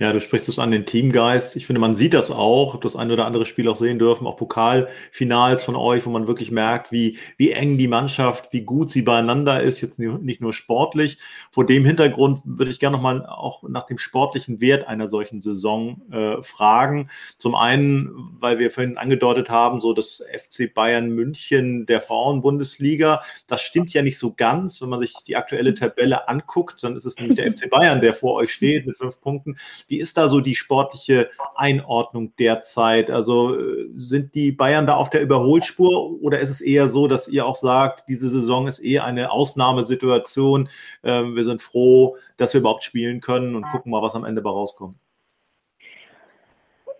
Ja, 0.00 0.12
du 0.12 0.20
sprichst 0.20 0.48
es 0.48 0.60
an 0.60 0.70
den 0.70 0.86
Teamgeist. 0.86 1.56
Ich 1.56 1.66
finde, 1.66 1.80
man 1.80 1.92
sieht 1.92 2.14
das 2.14 2.30
auch, 2.30 2.78
das 2.78 2.94
ein 2.94 3.10
oder 3.10 3.26
andere 3.26 3.44
Spiel 3.44 3.68
auch 3.68 3.74
sehen 3.74 3.98
dürfen, 3.98 4.28
auch 4.28 4.36
Pokalfinals 4.36 5.64
von 5.64 5.74
euch, 5.74 6.06
wo 6.06 6.10
man 6.10 6.28
wirklich 6.28 6.52
merkt, 6.52 6.92
wie, 6.92 7.18
wie 7.36 7.50
eng 7.50 7.78
die 7.78 7.88
Mannschaft, 7.88 8.52
wie 8.52 8.60
gut 8.60 8.90
sie 8.90 9.02
beieinander 9.02 9.60
ist, 9.60 9.80
jetzt 9.80 9.98
nicht 9.98 10.40
nur 10.40 10.52
sportlich. 10.52 11.18
Vor 11.50 11.66
dem 11.66 11.84
Hintergrund 11.84 12.40
würde 12.44 12.70
ich 12.70 12.78
gerne 12.78 12.96
nochmal 12.96 13.26
auch 13.26 13.64
nach 13.64 13.86
dem 13.86 13.98
sportlichen 13.98 14.60
Wert 14.60 14.86
einer 14.86 15.08
solchen 15.08 15.42
Saison 15.42 16.00
äh, 16.12 16.42
fragen. 16.42 17.10
Zum 17.36 17.56
einen, 17.56 18.36
weil 18.38 18.60
wir 18.60 18.70
vorhin 18.70 18.98
angedeutet 18.98 19.50
haben, 19.50 19.80
so 19.80 19.94
das 19.94 20.22
FC 20.32 20.72
Bayern 20.72 21.10
München 21.10 21.86
der 21.86 22.02
Frauenbundesliga, 22.02 23.22
das 23.48 23.62
stimmt 23.62 23.92
ja 23.92 24.02
nicht 24.02 24.18
so 24.18 24.32
ganz. 24.32 24.80
Wenn 24.80 24.90
man 24.90 25.00
sich 25.00 25.14
die 25.26 25.34
aktuelle 25.34 25.74
Tabelle 25.74 26.28
anguckt, 26.28 26.84
dann 26.84 26.94
ist 26.94 27.04
es 27.04 27.16
nämlich 27.16 27.34
der 27.34 27.50
FC 27.50 27.68
Bayern, 27.68 28.00
der 28.00 28.14
vor 28.14 28.34
euch 28.34 28.52
steht 28.52 28.86
mit 28.86 28.96
fünf 28.96 29.20
Punkten. 29.20 29.56
Wie 29.88 29.98
ist 29.98 30.16
da 30.16 30.28
so 30.28 30.40
die 30.40 30.54
sportliche 30.54 31.30
Einordnung 31.56 32.34
derzeit? 32.38 33.10
Also 33.10 33.58
äh, 33.58 33.88
sind 33.96 34.34
die 34.34 34.52
Bayern 34.52 34.86
da 34.86 34.96
auf 34.96 35.10
der 35.10 35.22
Überholspur 35.22 36.22
oder 36.22 36.38
ist 36.38 36.50
es 36.50 36.60
eher 36.60 36.88
so, 36.88 37.08
dass 37.08 37.28
ihr 37.28 37.46
auch 37.46 37.56
sagt, 37.56 38.04
diese 38.08 38.28
Saison 38.28 38.66
ist 38.66 38.80
eher 38.80 39.04
eine 39.04 39.30
Ausnahmesituation? 39.30 40.68
Ähm, 41.02 41.34
wir 41.34 41.44
sind 41.44 41.62
froh, 41.62 42.16
dass 42.36 42.52
wir 42.52 42.60
überhaupt 42.60 42.84
spielen 42.84 43.20
können 43.20 43.56
und 43.56 43.66
gucken 43.68 43.90
mal, 43.90 44.02
was 44.02 44.14
am 44.14 44.24
Ende 44.24 44.42
bei 44.42 44.50
rauskommt. 44.50 44.96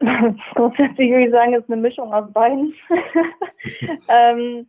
Grundsätzlich 0.54 1.10
würde 1.10 1.26
ich 1.26 1.30
sagen, 1.30 1.54
es 1.54 1.64
ist 1.64 1.70
eine 1.70 1.82
Mischung 1.82 2.12
aus 2.14 2.32
beiden. 2.32 2.74
ähm, 4.08 4.66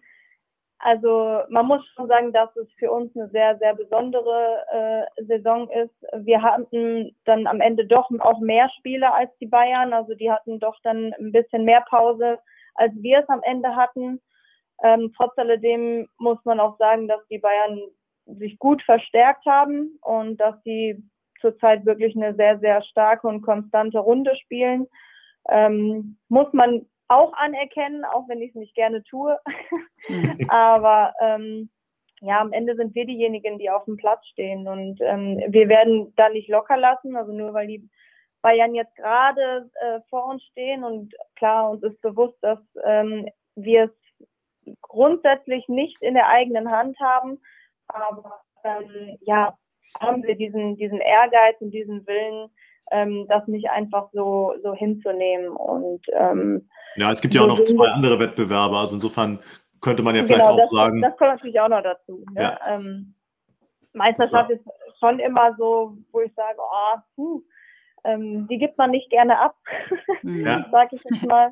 also 0.80 1.42
man 1.50 1.66
muss 1.66 1.86
schon 1.96 2.08
sagen, 2.08 2.32
dass 2.32 2.56
es 2.56 2.68
für 2.78 2.90
uns 2.90 3.14
eine 3.16 3.30
sehr, 3.30 3.58
sehr 3.58 3.76
besondere 3.76 4.64
äh, 5.18 5.24
Saison 5.26 5.70
ist. 5.70 5.94
Wir 6.26 6.42
hatten 6.42 7.14
dann 7.26 7.48
am 7.48 7.60
Ende 7.60 7.86
doch 7.86 8.10
auch 8.20 8.40
mehr 8.40 8.70
Spiele 8.78 9.14
als 9.14 9.30
die 9.40 9.46
Bayern. 9.46 9.92
Also 9.92 10.16
die 10.16 10.32
hatten 10.32 10.60
doch 10.60 10.78
dann 10.84 11.14
ein 11.20 11.34
bisschen 11.34 11.66
mehr 11.66 11.82
Pause, 11.90 12.40
als 12.76 12.94
wir 12.96 13.20
es 13.20 13.30
am 13.30 13.42
Ende 13.44 13.76
hatten. 13.76 14.22
Ähm, 14.82 15.12
trotz 15.18 15.38
alledem 15.38 16.08
muss 16.18 16.38
man 16.46 16.62
auch 16.62 16.78
sagen, 16.78 17.10
dass 17.10 17.28
die 17.28 17.40
Bayern 17.40 17.82
sich 18.26 18.58
gut 18.58 18.82
verstärkt 18.84 19.46
haben 19.46 20.00
und 20.02 20.38
dass 20.38 20.56
sie 20.64 21.04
zurzeit 21.42 21.86
wirklich 21.86 22.16
eine 22.16 22.36
sehr, 22.36 22.58
sehr 22.60 22.82
starke 22.84 23.28
und 23.28 23.42
konstante 23.42 24.00
Runde 24.00 24.34
spielen. 24.38 24.88
Ähm, 25.50 26.18
muss 26.30 26.52
man 26.54 26.86
auch 27.10 27.34
anerkennen, 27.34 28.06
auch 28.06 28.28
wenn 28.30 28.42
ich 28.42 28.50
es 28.50 28.56
nicht 28.56 28.76
gerne 28.76 29.04
tue. 29.04 29.38
Mhm. 30.08 30.46
Aber 30.50 31.14
ähm, 31.20 31.70
ja, 32.22 32.40
am 32.40 32.54
Ende 32.54 32.76
sind 32.76 32.96
wir 32.96 33.06
diejenigen, 33.06 33.60
die 33.60 33.70
auf 33.70 33.86
dem 33.86 33.98
Platz 33.98 34.26
stehen 34.28 34.68
und 34.68 35.00
ähm, 35.02 35.42
wir 35.48 35.70
werden 35.70 36.14
da 36.16 36.30
nicht 36.30 36.50
locker 36.50 36.78
lassen. 36.78 37.16
Also 37.16 37.32
nur 37.32 37.54
weil 37.54 37.68
die 37.68 37.90
Bayern 38.42 38.76
jetzt 38.76 38.96
gerade 38.96 39.70
äh, 39.82 40.00
vor 40.10 40.26
uns 40.26 40.44
stehen 40.44 40.84
und 40.84 41.14
klar, 41.36 41.72
uns 41.72 41.84
ist 41.84 42.02
bewusst, 42.02 42.38
dass 42.42 42.60
ähm, 42.86 43.28
wir 43.56 43.86
es 43.86 44.28
grundsätzlich 44.82 45.68
nicht 45.68 46.02
in 46.02 46.14
der 46.14 46.28
eigenen 46.28 46.70
Hand 46.70 47.00
haben. 47.00 47.42
Aber 47.88 48.42
ähm, 48.64 49.18
ja, 49.22 49.58
haben 50.00 50.24
wir 50.24 50.36
diesen, 50.36 50.76
diesen 50.76 51.00
Ehrgeiz 51.00 51.60
und 51.60 51.72
diesen 51.72 52.06
Willen, 52.06 52.50
ähm, 52.92 53.26
das 53.30 53.48
nicht 53.48 53.70
einfach 53.70 54.10
so, 54.14 54.54
so 54.64 54.74
hinzunehmen. 54.74 55.50
Und, 55.50 56.06
ähm, 56.14 56.70
ja, 56.96 57.12
es 57.12 57.22
gibt 57.22 57.34
ja 57.34 57.42
auch 57.42 57.48
noch 57.48 57.64
zwei 57.64 57.88
andere 57.90 58.20
Wettbewerbe, 58.20 58.78
also 58.78 58.96
insofern 58.96 59.40
könnte 59.82 60.04
man 60.04 60.16
ja 60.16 60.24
vielleicht 60.24 60.42
genau, 60.42 60.54
auch 60.54 60.58
das, 60.58 60.70
sagen. 60.70 61.02
Das 61.02 61.18
kommt 61.18 61.32
natürlich 61.32 61.60
auch 61.60 61.70
noch 61.70 61.84
dazu. 61.84 62.26
Ne? 62.34 62.42
Ja. 62.42 62.60
Ähm, 62.68 63.16
Meisterschaft 63.94 64.50
ist 64.52 64.64
schon 65.00 65.20
immer 65.20 65.56
so, 65.58 65.98
wo 66.12 66.22
ich 66.22 66.34
sage, 66.36 66.58
oh, 66.60 67.00
puh, 67.16 67.42
ähm, 68.04 68.48
die 68.48 68.58
gibt 68.58 68.78
man 68.78 68.92
nicht 68.92 69.10
gerne 69.10 69.40
ab, 69.40 69.56
mhm. 70.22 70.46
ja. 70.46 70.66
sage 70.72 70.96
ich 70.96 71.04
jetzt 71.04 71.26
mal. 71.26 71.52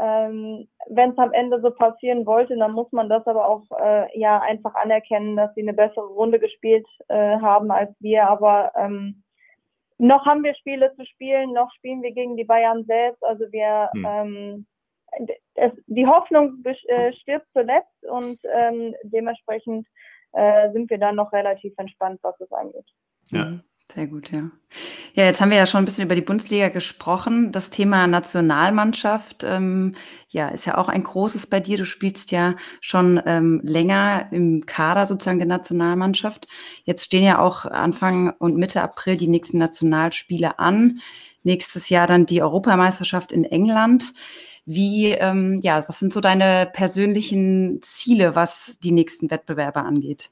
Ähm, 0.00 0.66
Wenn 0.90 1.10
es 1.10 1.18
am 1.18 1.32
Ende 1.32 1.60
so 1.60 1.70
passieren 1.70 2.26
wollte, 2.26 2.56
dann 2.56 2.72
muss 2.72 2.90
man 2.90 3.08
das 3.08 3.24
aber 3.26 3.46
auch 3.46 3.62
äh, 3.80 4.18
ja 4.18 4.40
einfach 4.40 4.74
anerkennen, 4.74 5.36
dass 5.36 5.54
sie 5.54 5.62
eine 5.62 5.72
bessere 5.72 6.06
Runde 6.06 6.40
gespielt 6.40 6.86
äh, 7.08 7.38
haben 7.38 7.70
als 7.70 7.94
wir. 8.00 8.28
Aber 8.28 8.72
ähm, 8.76 9.22
noch 9.98 10.26
haben 10.26 10.42
wir 10.42 10.54
Spiele 10.54 10.94
zu 10.96 11.04
spielen, 11.06 11.52
noch 11.52 11.70
spielen 11.74 12.02
wir 12.02 12.12
gegen 12.12 12.36
die 12.36 12.44
Bayern 12.44 12.84
selbst. 12.84 13.22
Also 13.24 13.44
wir 13.52 13.90
hm. 13.92 14.04
ähm, 14.04 14.66
es, 15.54 15.72
die 15.86 16.06
Hoffnung 16.06 16.62
äh, 16.64 17.12
stirbt 17.12 17.46
zuletzt 17.52 18.04
und 18.04 18.38
ähm, 18.52 18.94
dementsprechend 19.04 19.86
äh, 20.32 20.72
sind 20.72 20.90
wir 20.90 20.98
dann 20.98 21.16
noch 21.16 21.32
relativ 21.32 21.72
entspannt, 21.76 22.18
was 22.22 22.38
es 22.40 22.50
angeht. 22.52 22.86
Ja. 23.30 23.60
Sehr 23.92 24.06
gut, 24.06 24.32
ja. 24.32 24.50
Ja, 25.12 25.24
jetzt 25.24 25.40
haben 25.40 25.50
wir 25.50 25.58
ja 25.58 25.66
schon 25.66 25.82
ein 25.82 25.84
bisschen 25.84 26.06
über 26.06 26.14
die 26.14 26.22
Bundesliga 26.22 26.70
gesprochen. 26.70 27.52
Das 27.52 27.70
Thema 27.70 28.06
Nationalmannschaft, 28.06 29.44
ähm, 29.44 29.94
ja, 30.30 30.48
ist 30.48 30.64
ja 30.64 30.78
auch 30.78 30.88
ein 30.88 31.04
großes 31.04 31.46
bei 31.46 31.60
dir. 31.60 31.76
Du 31.76 31.84
spielst 31.84 32.32
ja 32.32 32.56
schon 32.80 33.20
ähm, 33.26 33.60
länger 33.62 34.28
im 34.32 34.64
Kader 34.66 35.06
sozusagen 35.06 35.38
der 35.38 35.46
Nationalmannschaft. 35.46 36.48
Jetzt 36.84 37.04
stehen 37.04 37.24
ja 37.24 37.38
auch 37.38 37.66
Anfang 37.66 38.30
und 38.38 38.56
Mitte 38.56 38.82
April 38.82 39.16
die 39.16 39.28
nächsten 39.28 39.58
Nationalspiele 39.58 40.58
an. 40.58 41.00
Nächstes 41.42 41.90
Jahr 41.90 42.06
dann 42.06 42.26
die 42.26 42.42
Europameisterschaft 42.42 43.32
in 43.32 43.44
England. 43.44 44.14
Wie, 44.64 45.10
ähm, 45.10 45.60
ja, 45.62 45.84
was 45.86 45.98
sind 45.98 46.14
so 46.14 46.20
deine 46.20 46.70
persönlichen 46.72 47.80
Ziele, 47.82 48.34
was 48.34 48.78
die 48.82 48.92
nächsten 48.92 49.30
Wettbewerbe 49.30 49.80
angeht? 49.80 50.30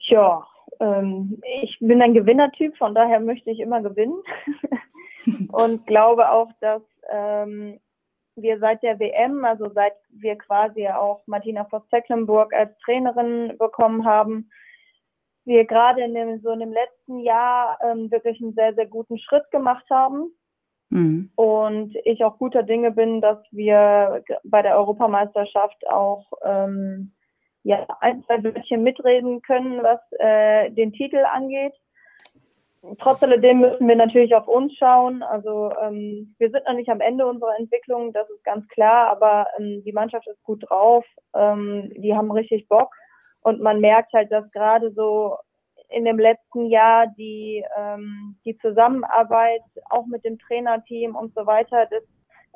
Ja, 0.00 0.46
ähm, 0.80 1.40
ich 1.62 1.78
bin 1.80 2.02
ein 2.02 2.14
Gewinnertyp, 2.14 2.76
von 2.76 2.94
daher 2.94 3.20
möchte 3.20 3.50
ich 3.50 3.60
immer 3.60 3.82
gewinnen 3.82 4.22
und 5.52 5.86
glaube 5.86 6.30
auch, 6.30 6.50
dass 6.60 6.82
ähm, 7.10 7.80
wir 8.36 8.58
seit 8.58 8.82
der 8.82 8.98
WM, 8.98 9.44
also 9.44 9.70
seit 9.74 9.94
wir 10.10 10.36
quasi 10.36 10.88
auch 10.88 11.22
Martina 11.26 11.64
Voss-Tecklenburg 11.64 12.54
als 12.54 12.76
Trainerin 12.84 13.56
bekommen 13.58 14.04
haben, 14.04 14.50
wir 15.44 15.64
gerade 15.64 16.02
in 16.02 16.14
dem, 16.14 16.40
so 16.40 16.50
in 16.50 16.60
dem 16.60 16.72
letzten 16.72 17.20
Jahr 17.20 17.78
ähm, 17.82 18.10
wirklich 18.10 18.40
einen 18.40 18.54
sehr, 18.54 18.74
sehr 18.74 18.86
guten 18.86 19.18
Schritt 19.18 19.50
gemacht 19.50 19.86
haben. 19.90 20.30
Mhm. 20.90 21.30
Und 21.34 21.96
ich 22.04 22.24
auch 22.24 22.38
guter 22.38 22.62
Dinge 22.62 22.92
bin, 22.92 23.20
dass 23.20 23.38
wir 23.50 24.22
bei 24.44 24.62
der 24.62 24.76
Europameisterschaft 24.76 25.86
auch 25.88 26.30
ähm, 26.44 27.12
ja, 27.68 27.86
ein, 28.00 28.24
zwei 28.24 28.42
Wörtchen 28.42 28.82
mitreden 28.82 29.42
können, 29.42 29.82
was 29.82 30.00
äh, 30.18 30.70
den 30.70 30.90
Titel 30.90 31.18
angeht. 31.18 31.74
Trotz 32.98 33.22
alledem 33.22 33.60
müssen 33.60 33.86
wir 33.86 33.96
natürlich 33.96 34.34
auf 34.34 34.48
uns 34.48 34.74
schauen. 34.78 35.22
Also 35.22 35.70
ähm, 35.82 36.34
wir 36.38 36.50
sind 36.50 36.64
noch 36.64 36.72
nicht 36.72 36.88
am 36.88 37.02
Ende 37.02 37.26
unserer 37.26 37.58
Entwicklung, 37.58 38.14
das 38.14 38.26
ist 38.30 38.42
ganz 38.42 38.66
klar, 38.68 39.10
aber 39.10 39.48
ähm, 39.58 39.82
die 39.84 39.92
Mannschaft 39.92 40.26
ist 40.28 40.42
gut 40.44 40.64
drauf, 40.66 41.04
ähm, 41.34 41.92
die 41.94 42.16
haben 42.16 42.30
richtig 42.30 42.66
Bock 42.68 42.90
und 43.42 43.60
man 43.60 43.80
merkt 43.80 44.14
halt, 44.14 44.32
dass 44.32 44.50
gerade 44.52 44.90
so 44.92 45.36
in 45.90 46.06
dem 46.06 46.18
letzten 46.18 46.70
Jahr 46.70 47.06
die, 47.18 47.62
ähm, 47.76 48.38
die 48.46 48.56
Zusammenarbeit 48.56 49.62
auch 49.90 50.06
mit 50.06 50.24
dem 50.24 50.38
Trainerteam 50.38 51.14
und 51.16 51.34
so 51.34 51.44
weiter, 51.44 51.84
das 51.90 52.02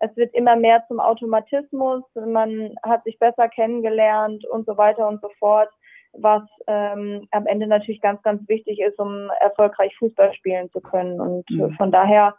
es 0.03 0.17
wird 0.17 0.35
immer 0.35 0.57
mehr 0.57 0.85
zum 0.89 0.99
Automatismus, 0.99 2.03
man 2.15 2.75
hat 2.83 3.05
sich 3.05 3.19
besser 3.21 3.49
kennengelernt 3.49 4.45
und 4.47 4.67
so 4.67 4.77
weiter 4.77 5.07
und 5.07 5.21
so 5.21 5.29
fort, 5.39 5.71
was 6.13 6.43
ähm, 6.67 7.29
am 7.31 7.47
Ende 7.47 7.69
natürlich 7.69 8.01
ganz, 8.01 8.21
ganz 8.23 8.47
wichtig 8.49 8.81
ist, 8.81 8.99
um 8.99 9.31
erfolgreich 9.41 9.97
Fußball 9.99 10.35
spielen 10.35 10.71
zu 10.73 10.81
können. 10.81 11.21
Und 11.21 11.49
mhm. 11.51 11.73
von 11.75 11.93
daher 11.93 12.35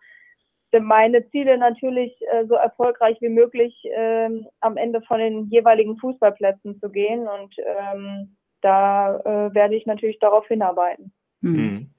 sind 0.74 0.84
meine 0.84 1.28
Ziele 1.30 1.58
natürlich 1.58 2.14
äh, 2.34 2.46
so 2.48 2.56
erfolgreich 2.56 3.18
wie 3.22 3.30
möglich 3.30 3.74
ähm, 3.96 4.46
am 4.60 4.76
Ende 4.76 5.02
von 5.02 5.20
den 5.20 5.48
jeweiligen 5.50 5.98
Fußballplätzen 5.98 6.82
zu 6.82 6.90
gehen 6.90 7.28
und 7.28 7.56
ähm, 7.60 8.36
da 8.62 9.20
äh, 9.20 9.54
werde 9.54 9.76
ich 9.76 9.86
natürlich 9.86 10.20
darauf 10.20 10.48
hinarbeiten. 10.48 11.14
Mhm. 11.42 11.92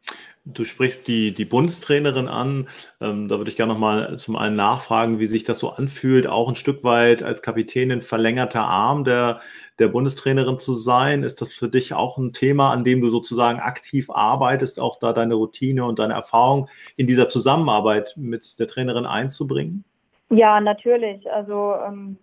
Du 0.46 0.64
sprichst 0.64 1.08
die, 1.08 1.32
die 1.32 1.46
Bundestrainerin 1.46 2.28
an. 2.28 2.68
Ähm, 3.00 3.28
da 3.28 3.38
würde 3.38 3.50
ich 3.50 3.56
gerne 3.56 3.72
nochmal 3.72 4.18
zum 4.18 4.36
einen 4.36 4.54
nachfragen, 4.54 5.18
wie 5.18 5.26
sich 5.26 5.44
das 5.44 5.58
so 5.58 5.70
anfühlt, 5.70 6.26
auch 6.26 6.50
ein 6.50 6.54
Stück 6.54 6.84
weit 6.84 7.22
als 7.22 7.40
Kapitänin 7.40 8.02
verlängerter 8.02 8.60
Arm 8.60 9.04
der, 9.04 9.40
der 9.78 9.88
Bundestrainerin 9.88 10.58
zu 10.58 10.74
sein. 10.74 11.22
Ist 11.22 11.40
das 11.40 11.54
für 11.54 11.68
dich 11.68 11.94
auch 11.94 12.18
ein 12.18 12.34
Thema, 12.34 12.72
an 12.72 12.84
dem 12.84 13.00
du 13.00 13.08
sozusagen 13.08 13.58
aktiv 13.58 14.10
arbeitest, 14.10 14.80
auch 14.80 14.98
da 14.98 15.14
deine 15.14 15.34
Routine 15.34 15.86
und 15.86 15.98
deine 15.98 16.12
Erfahrung 16.12 16.68
in 16.96 17.06
dieser 17.06 17.28
Zusammenarbeit 17.28 18.12
mit 18.18 18.58
der 18.58 18.68
Trainerin 18.68 19.06
einzubringen? 19.06 19.84
Ja, 20.28 20.60
natürlich. 20.60 21.30
Also 21.30 21.74
ähm, 21.86 22.18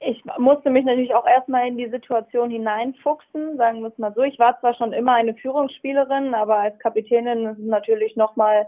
ich 0.00 0.24
musste 0.38 0.70
mich 0.70 0.84
natürlich 0.86 1.14
auch 1.14 1.26
erstmal 1.26 1.68
in 1.68 1.76
die 1.76 1.90
Situation 1.90 2.50
hineinfuchsen, 2.50 3.58
sagen 3.58 3.82
wir 3.82 3.88
es 3.88 3.98
mal 3.98 4.14
so. 4.14 4.22
Ich 4.22 4.38
war 4.38 4.58
zwar 4.60 4.74
schon 4.74 4.94
immer 4.94 5.12
eine 5.12 5.34
Führungsspielerin, 5.34 6.34
aber 6.34 6.56
als 6.56 6.78
Kapitänin 6.78 7.46
ist 7.46 7.58
es 7.58 7.66
natürlich 7.66 8.16
nochmal 8.16 8.66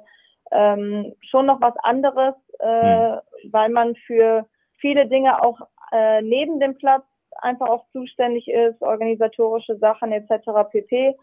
ähm, 0.50 1.14
schon 1.22 1.46
noch 1.46 1.60
was 1.62 1.74
anderes, 1.78 2.34
äh, 2.60 3.12
mhm. 3.12 3.20
weil 3.50 3.70
man 3.70 3.96
für 4.06 4.46
viele 4.76 5.06
Dinge 5.06 5.42
auch 5.42 5.58
äh, 5.92 6.20
neben 6.20 6.60
dem 6.60 6.76
Platz 6.76 7.04
einfach 7.40 7.68
auch 7.68 7.86
zuständig 7.92 8.48
ist, 8.48 8.82
organisatorische 8.82 9.78
Sachen 9.78 10.12
etc. 10.12 10.70
pp. 10.70 11.16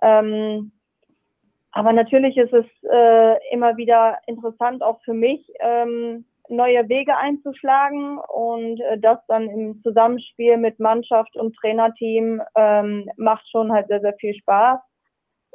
Ähm, 0.00 0.72
aber 1.72 1.92
natürlich 1.92 2.38
ist 2.38 2.54
es 2.54 2.66
äh, 2.90 3.52
immer 3.52 3.76
wieder 3.76 4.18
interessant, 4.26 4.82
auch 4.82 5.00
für 5.02 5.14
mich, 5.14 5.52
ähm, 5.60 6.24
neue 6.48 6.88
Wege 6.88 7.16
einzuschlagen 7.16 8.18
und 8.18 8.80
äh, 8.80 8.98
das 8.98 9.18
dann 9.28 9.48
im 9.48 9.82
Zusammenspiel 9.82 10.56
mit 10.56 10.80
Mannschaft 10.80 11.36
und 11.36 11.56
Trainerteam 11.56 12.42
ähm, 12.56 13.10
macht 13.16 13.48
schon 13.50 13.72
halt 13.72 13.88
sehr, 13.88 14.00
sehr 14.00 14.14
viel 14.14 14.34
Spaß. 14.34 14.80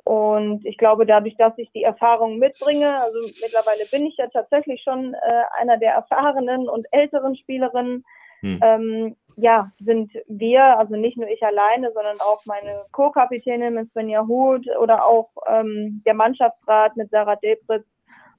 Und 0.03 0.65
ich 0.65 0.77
glaube, 0.77 1.05
dadurch, 1.05 1.35
dass 1.35 1.51
ich 1.57 1.69
die 1.73 1.83
Erfahrung 1.83 2.37
mitbringe, 2.39 2.93
also 3.01 3.19
mittlerweile 3.41 3.83
bin 3.91 4.05
ich 4.05 4.15
ja 4.15 4.27
tatsächlich 4.27 4.81
schon 4.81 5.13
äh, 5.13 5.43
einer 5.59 5.77
der 5.77 5.93
erfahrenen 5.93 6.69
und 6.69 6.87
älteren 6.91 7.35
Spielerinnen, 7.35 8.05
hm. 8.39 8.59
ähm, 8.63 9.15
ja, 9.35 9.71
sind 9.79 10.13
wir, 10.27 10.79
also 10.79 10.95
nicht 10.95 11.17
nur 11.17 11.27
ich 11.27 11.43
alleine, 11.43 11.91
sondern 11.91 12.17
auch 12.21 12.45
meine 12.45 12.85
Co-Kapitänin 12.91 13.73
mit 13.73 13.91
Svenja 13.91 14.25
Huth 14.25 14.65
oder 14.79 15.05
auch 15.05 15.29
ähm, 15.47 16.01
der 16.05 16.13
Mannschaftsrat 16.13 16.95
mit 16.95 17.09
Sarah 17.11 17.35
Debritz, 17.35 17.85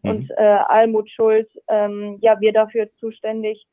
mhm. 0.03 0.11
und 0.11 0.31
äh, 0.37 0.43
Almut 0.43 1.11
Schuld, 1.11 1.49
ähm, 1.69 2.19
ja, 2.21 2.41
wir 2.41 2.53
dafür 2.53 2.89
zuständig, 2.99 3.67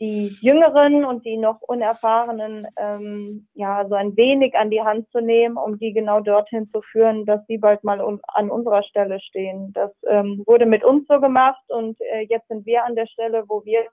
die 0.00 0.28
Jüngeren 0.40 1.04
und 1.04 1.24
die 1.24 1.36
noch 1.36 1.60
Unerfahrenen 1.62 2.68
ähm, 2.76 3.48
ja 3.54 3.84
so 3.88 3.96
ein 3.96 4.16
wenig 4.16 4.54
an 4.54 4.70
die 4.70 4.82
Hand 4.82 5.10
zu 5.10 5.20
nehmen, 5.20 5.56
um 5.56 5.78
die 5.78 5.92
genau 5.92 6.20
dorthin 6.20 6.70
zu 6.70 6.82
führen, 6.82 7.26
dass 7.26 7.44
sie 7.46 7.58
bald 7.58 7.82
mal 7.82 8.00
um, 8.00 8.20
an 8.28 8.48
unserer 8.48 8.84
Stelle 8.84 9.20
stehen. 9.20 9.72
Das 9.72 9.90
ähm, 10.08 10.44
wurde 10.46 10.66
mit 10.66 10.84
uns 10.84 11.06
so 11.08 11.20
gemacht 11.20 11.62
und 11.68 12.00
äh, 12.00 12.26
jetzt 12.28 12.46
sind 12.46 12.64
wir 12.64 12.84
an 12.84 12.94
der 12.94 13.06
Stelle, 13.06 13.44
wo 13.48 13.64
wir 13.64 13.86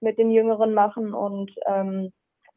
mit 0.00 0.18
den 0.18 0.30
Jüngeren 0.30 0.74
machen 0.74 1.14
und 1.14 1.50
ähm, 1.66 2.12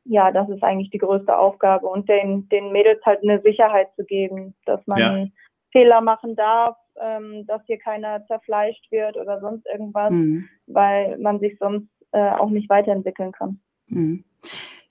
ja, 0.05 0.31
das 0.31 0.50
ist 0.50 0.63
eigentlich 0.63 0.89
die 0.89 0.98
größte 0.98 1.38
Aufgabe 1.38 1.88
und 1.88 2.10
den, 2.10 2.50
den 2.50 2.74
Mädels 2.74 3.01
halt 3.05 3.24
eine 3.24 3.41
Sicherheit 3.41 3.88
zu 3.95 4.03
geben, 4.03 4.53
dass 4.65 4.86
man 4.86 5.00
ja. 5.00 5.25
Fehler 5.72 6.01
machen 6.01 6.36
darf, 6.36 6.75
ähm, 7.00 7.45
dass 7.47 7.62
hier 7.65 7.77
keiner 7.77 8.25
zerfleischt 8.27 8.91
wird 8.91 9.17
oder 9.17 9.39
sonst 9.39 9.65
irgendwas, 9.67 10.12
mhm. 10.12 10.47
weil 10.67 11.17
man 11.17 11.39
sich 11.39 11.57
sonst 11.59 11.89
äh, 12.12 12.31
auch 12.31 12.50
nicht 12.50 12.69
weiterentwickeln 12.69 13.31
kann. 13.31 13.59
Mhm. 13.88 14.23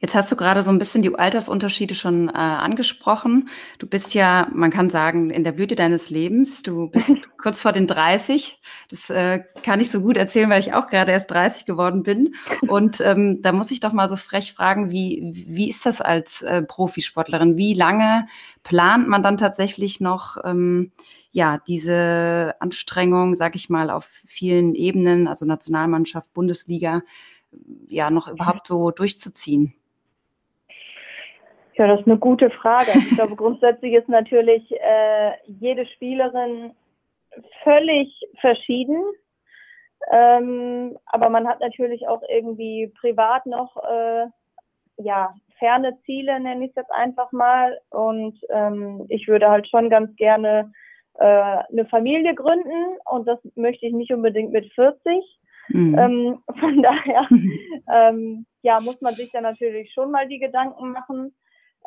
Jetzt 0.02 0.16
hast 0.16 0.32
du 0.32 0.36
gerade 0.36 0.64
so 0.64 0.70
ein 0.70 0.80
bisschen 0.80 1.02
die 1.02 1.14
Altersunterschiede 1.14 1.94
schon 1.94 2.28
äh, 2.28 2.32
angesprochen. 2.32 3.48
Du 3.78 3.86
bist 3.86 4.14
ja, 4.14 4.48
man 4.52 4.72
kann 4.72 4.90
sagen, 4.90 5.30
in 5.30 5.44
der 5.44 5.52
Blüte 5.52 5.76
deines 5.76 6.10
Lebens. 6.10 6.64
Du 6.64 6.88
bist 6.88 7.06
kurz 7.40 7.62
vor 7.62 7.70
den 7.70 7.86
30. 7.86 8.60
Das 8.90 9.10
äh, 9.10 9.44
kann 9.62 9.78
ich 9.78 9.92
so 9.92 10.00
gut 10.00 10.16
erzählen, 10.16 10.50
weil 10.50 10.58
ich 10.58 10.74
auch 10.74 10.88
gerade 10.88 11.12
erst 11.12 11.30
30 11.30 11.66
geworden 11.66 12.02
bin. 12.02 12.34
Und 12.66 13.00
ähm, 13.00 13.42
da 13.42 13.52
muss 13.52 13.70
ich 13.70 13.78
doch 13.78 13.92
mal 13.92 14.08
so 14.08 14.16
frech 14.16 14.54
fragen, 14.54 14.90
wie, 14.90 15.30
wie 15.32 15.70
ist 15.70 15.86
das 15.86 16.00
als 16.00 16.42
äh, 16.42 16.62
Profisportlerin? 16.62 17.56
Wie 17.56 17.74
lange 17.74 18.26
plant 18.64 19.06
man 19.06 19.22
dann 19.22 19.36
tatsächlich 19.36 20.00
noch 20.00 20.36
ähm, 20.42 20.90
ja 21.30 21.58
diese 21.68 22.56
Anstrengung, 22.58 23.36
sag 23.36 23.54
ich 23.54 23.70
mal, 23.70 23.88
auf 23.88 24.08
vielen 24.26 24.74
Ebenen, 24.74 25.28
also 25.28 25.46
Nationalmannschaft, 25.46 26.34
Bundesliga, 26.34 27.02
ja 27.86 28.10
noch 28.10 28.26
überhaupt 28.26 28.66
so 28.66 28.90
durchzuziehen? 28.90 29.74
Ja, 31.82 31.88
das 31.88 32.02
ist 32.02 32.06
eine 32.06 32.18
gute 32.18 32.48
Frage. 32.48 32.92
Ich 32.96 33.16
glaube, 33.16 33.34
grundsätzlich 33.34 33.94
ist 33.94 34.08
natürlich 34.08 34.70
äh, 34.70 35.32
jede 35.48 35.84
Spielerin 35.84 36.74
völlig 37.64 38.08
verschieden. 38.40 39.02
Ähm, 40.12 40.96
aber 41.06 41.28
man 41.28 41.48
hat 41.48 41.58
natürlich 41.58 42.06
auch 42.06 42.22
irgendwie 42.28 42.92
privat 43.00 43.46
noch 43.46 43.76
äh, 43.82 44.26
ja, 44.98 45.34
ferne 45.58 45.98
Ziele, 46.06 46.38
nenne 46.38 46.66
ich 46.66 46.70
es 46.70 46.76
jetzt 46.76 46.92
einfach 46.92 47.32
mal. 47.32 47.76
Und 47.90 48.38
ähm, 48.50 49.04
ich 49.08 49.26
würde 49.26 49.50
halt 49.50 49.68
schon 49.68 49.90
ganz 49.90 50.14
gerne 50.14 50.70
äh, 51.14 51.24
eine 51.24 51.86
Familie 51.90 52.36
gründen 52.36 52.96
und 53.10 53.26
das 53.26 53.40
möchte 53.56 53.86
ich 53.86 53.92
nicht 53.92 54.12
unbedingt 54.12 54.52
mit 54.52 54.72
40. 54.74 55.02
Mhm. 55.70 55.98
Ähm, 55.98 56.38
von 56.60 56.80
daher 56.80 57.26
ähm, 57.92 58.46
ja, 58.62 58.78
muss 58.78 59.00
man 59.00 59.14
sich 59.14 59.32
dann 59.32 59.42
natürlich 59.42 59.92
schon 59.92 60.12
mal 60.12 60.28
die 60.28 60.38
Gedanken 60.38 60.92
machen. 60.92 61.34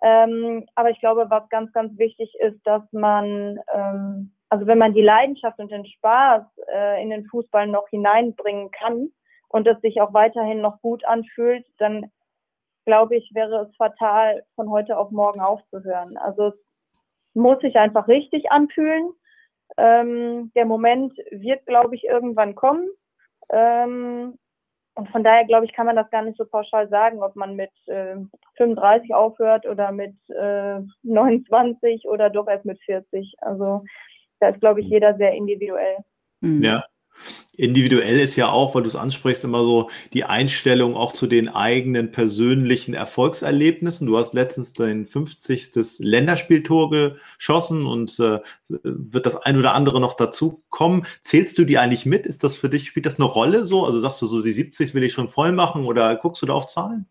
Ähm, 0.02 0.66
aber 0.76 0.90
ich 0.90 1.00
glaube, 1.00 1.30
was 1.30 1.48
ganz, 1.50 1.72
ganz 1.72 1.98
wichtig 1.98 2.34
ist, 2.40 2.60
dass 2.66 2.84
man, 2.92 3.60
ähm, 3.74 4.34
also 4.50 4.68
wenn 4.68 4.78
man 4.78 4.94
die 4.94 5.02
Leidenschaft 5.02 5.60
und 5.60 5.72
den 5.72 5.86
Spaß 5.86 6.44
äh, 6.74 7.02
in 7.02 7.10
den 7.10 7.26
Fußball 7.26 7.68
noch 7.68 7.88
hineinbringen 7.90 8.72
kann 8.72 9.12
und 9.50 9.68
es 9.68 9.80
sich 9.82 10.02
auch 10.02 10.14
weiterhin 10.14 10.62
noch 10.62 10.82
gut 10.82 11.06
anfühlt, 11.06 11.66
dann 11.78 12.12
glaube 12.86 13.16
ich, 13.16 13.32
wäre 13.34 13.68
es 13.68 13.76
fatal, 13.78 14.44
von 14.56 14.70
heute 14.70 14.98
auf 14.98 15.12
morgen 15.12 15.42
aufzuhören. 15.42 16.18
Also 16.18 16.48
es 16.48 16.56
muss 17.34 17.60
sich 17.60 17.76
einfach 17.78 18.08
richtig 18.08 18.52
anfühlen. 18.52 19.12
Ähm, 19.78 20.52
der 20.56 20.66
Moment 20.66 21.18
wird, 21.32 21.66
glaube 21.66 21.96
ich, 21.96 22.04
irgendwann 22.04 22.56
kommen. 22.56 22.88
Ähm, 23.50 24.38
und 24.96 25.10
von 25.10 25.24
daher, 25.24 25.46
glaube 25.46 25.66
ich, 25.66 25.74
kann 25.74 25.86
man 25.86 25.98
das 25.98 26.10
gar 26.10 26.22
nicht 26.22 26.38
so 26.38 26.46
pauschal 26.46 26.88
sagen, 26.88 27.22
ob 27.22 27.36
man 27.36 27.56
mit 27.56 27.72
äh, 27.88 28.16
35 28.56 29.14
aufhört 29.14 29.66
oder 29.66 29.92
mit 29.92 30.16
äh, 30.30 30.80
29 31.04 32.06
oder 32.08 32.30
doch 32.30 32.48
erst 32.48 32.66
mit 32.66 32.80
40. 32.84 33.36
Also 33.42 33.84
da 34.40 34.50
ist, 34.50 34.62
glaube 34.62 34.80
ich, 34.80 34.88
jeder 34.88 35.16
sehr 35.18 35.34
individuell. 35.34 35.98
Mhm. 36.40 36.64
Ja. 36.64 36.86
Individuell 37.58 38.20
ist 38.20 38.36
ja 38.36 38.50
auch, 38.50 38.76
weil 38.76 38.84
du 38.84 38.90
es 38.90 38.96
ansprichst, 38.96 39.44
immer 39.46 39.64
so 39.64 39.90
die 40.14 40.26
Einstellung 40.26 40.96
auch 40.96 41.14
zu 41.14 41.26
den 41.26 41.48
eigenen 41.48 42.12
persönlichen 42.12 42.94
Erfolgserlebnissen. 42.94 44.08
Du 44.08 44.18
hast 44.18 44.34
letztens 44.34 44.74
dein 44.74 45.06
50. 45.06 46.00
Länderspieltor 46.00 46.90
geschossen 46.90 47.86
und 47.86 48.20
äh, 48.20 48.40
wird 48.68 49.26
das 49.26 49.38
ein 49.38 49.58
oder 49.58 49.74
andere 49.74 50.02
noch 50.02 50.16
dazu 50.16 50.64
kommen. 50.70 51.06
Zählst 51.22 51.58
du 51.58 51.64
die 51.64 51.78
eigentlich 51.78 52.06
mit? 52.06 52.26
Ist 52.26 52.44
das 52.44 52.58
für 52.58 52.70
dich, 52.70 52.88
spielt 52.88 53.06
das 53.06 53.20
eine 53.20 53.30
Rolle 53.30 53.66
so? 53.66 53.86
Also 53.86 54.00
sagst 54.00 54.22
du 54.22 54.28
so, 54.28 54.42
die 54.42 54.54
70 54.54 54.94
will 54.94 55.04
ich 55.04 55.14
schon 55.14 55.30
voll 55.30 55.54
machen 55.54 55.86
oder 55.86 56.16
guckst 56.18 56.42
du 56.42 56.46
da 56.46 56.54
auf 56.54 56.66
Zahlen? 56.66 57.08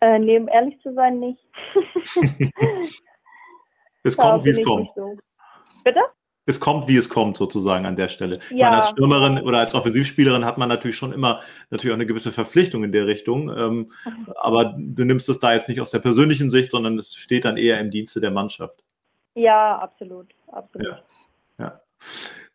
Äh, 0.00 0.18
nee, 0.18 0.38
um 0.38 0.48
ehrlich 0.48 0.80
zu 0.82 0.94
sein, 0.94 1.18
nicht. 1.18 1.40
es 4.04 4.16
kommt, 4.16 4.44
wie 4.44 4.50
es 4.50 4.62
kommt. 4.62 4.90
So. 4.94 5.16
Bitte? 5.82 6.00
Es 6.46 6.60
kommt, 6.60 6.88
wie 6.88 6.96
es 6.96 7.08
kommt, 7.08 7.36
sozusagen 7.36 7.86
an 7.86 7.96
der 7.96 8.08
Stelle. 8.08 8.38
Ja. 8.50 8.66
Meine, 8.66 8.76
als 8.78 8.90
Stürmerin 8.90 9.38
oder 9.38 9.58
als 9.58 9.74
Offensivspielerin 9.74 10.44
hat 10.44 10.58
man 10.58 10.68
natürlich 10.68 10.96
schon 10.96 11.12
immer 11.12 11.40
natürlich 11.70 11.92
auch 11.92 11.96
eine 11.96 12.06
gewisse 12.06 12.32
Verpflichtung 12.32 12.84
in 12.84 12.92
der 12.92 13.06
Richtung. 13.06 13.50
Ähm, 13.50 13.92
mhm. 14.04 14.32
Aber 14.36 14.76
du 14.78 15.04
nimmst 15.04 15.28
es 15.28 15.40
da 15.40 15.52
jetzt 15.52 15.68
nicht 15.68 15.80
aus 15.80 15.90
der 15.90 15.98
persönlichen 15.98 16.48
Sicht, 16.48 16.70
sondern 16.70 16.98
es 16.98 17.16
steht 17.16 17.44
dann 17.44 17.56
eher 17.56 17.80
im 17.80 17.90
Dienste 17.90 18.20
der 18.20 18.30
Mannschaft. 18.30 18.82
Ja, 19.34 19.78
absolut. 19.78 20.28
absolut. 20.46 20.86
Ja. 20.86 21.02
ja. 21.58 21.80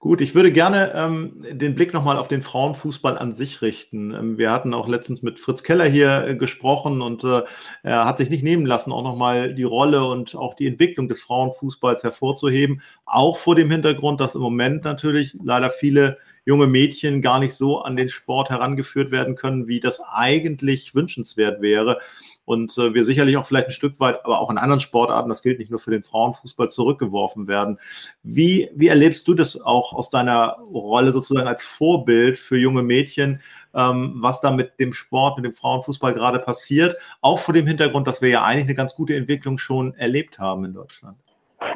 Gut, 0.01 0.19
ich 0.19 0.33
würde 0.33 0.51
gerne 0.51 0.93
ähm, 0.95 1.45
den 1.51 1.75
Blick 1.75 1.93
nochmal 1.93 2.17
auf 2.17 2.27
den 2.27 2.41
Frauenfußball 2.41 3.19
an 3.19 3.33
sich 3.33 3.61
richten. 3.61 4.11
Ähm, 4.11 4.37
wir 4.39 4.49
hatten 4.49 4.73
auch 4.73 4.87
letztens 4.87 5.21
mit 5.21 5.37
Fritz 5.37 5.61
Keller 5.61 5.85
hier 5.85 6.25
äh, 6.25 6.35
gesprochen 6.35 7.03
und 7.03 7.23
äh, 7.23 7.43
er 7.83 8.05
hat 8.05 8.17
sich 8.17 8.31
nicht 8.31 8.43
nehmen 8.43 8.65
lassen, 8.65 8.91
auch 8.91 9.03
nochmal 9.03 9.53
die 9.53 9.61
Rolle 9.61 10.03
und 10.03 10.35
auch 10.35 10.55
die 10.55 10.65
Entwicklung 10.65 11.07
des 11.07 11.21
Frauenfußballs 11.21 12.01
hervorzuheben. 12.01 12.81
Auch 13.05 13.37
vor 13.37 13.53
dem 13.53 13.69
Hintergrund, 13.69 14.19
dass 14.21 14.33
im 14.33 14.41
Moment 14.41 14.85
natürlich 14.85 15.37
leider 15.43 15.69
viele 15.69 16.17
junge 16.45 16.67
Mädchen 16.67 17.21
gar 17.21 17.39
nicht 17.39 17.53
so 17.53 17.81
an 17.81 17.95
den 17.95 18.09
Sport 18.09 18.49
herangeführt 18.49 19.11
werden 19.11 19.35
können, 19.35 19.67
wie 19.67 19.79
das 19.79 20.01
eigentlich 20.11 20.95
wünschenswert 20.95 21.61
wäre. 21.61 21.99
Und 22.45 22.77
äh, 22.77 22.93
wir 22.93 23.05
sicherlich 23.05 23.37
auch 23.37 23.45
vielleicht 23.45 23.67
ein 23.67 23.73
Stück 23.73 23.99
weit, 23.99 24.25
aber 24.25 24.39
auch 24.39 24.49
in 24.49 24.57
anderen 24.57 24.79
Sportarten, 24.79 25.29
das 25.29 25.43
gilt 25.43 25.59
nicht 25.59 25.69
nur 25.69 25.79
für 25.79 25.91
den 25.91 26.03
Frauenfußball, 26.03 26.69
zurückgeworfen 26.69 27.47
werden. 27.47 27.79
Wie, 28.23 28.69
wie 28.75 28.87
erlebst 28.87 29.27
du 29.27 29.33
das 29.33 29.61
auch 29.61 29.93
aus 29.93 30.09
deiner 30.09 30.57
Rolle 30.73 31.11
sozusagen 31.11 31.47
als 31.47 31.63
Vorbild 31.63 32.39
für 32.39 32.57
junge 32.57 32.83
Mädchen, 32.83 33.41
ähm, 33.73 34.15
was 34.15 34.41
da 34.41 34.51
mit 34.51 34.79
dem 34.79 34.93
Sport, 34.93 35.37
mit 35.37 35.45
dem 35.45 35.53
Frauenfußball 35.53 36.13
gerade 36.13 36.39
passiert? 36.39 36.97
Auch 37.21 37.39
vor 37.39 37.53
dem 37.53 37.67
Hintergrund, 37.67 38.07
dass 38.07 38.21
wir 38.21 38.29
ja 38.29 38.43
eigentlich 38.43 38.65
eine 38.65 38.75
ganz 38.75 38.95
gute 38.95 39.15
Entwicklung 39.15 39.57
schon 39.57 39.93
erlebt 39.93 40.39
haben 40.39 40.65
in 40.65 40.73
Deutschland. 40.73 41.17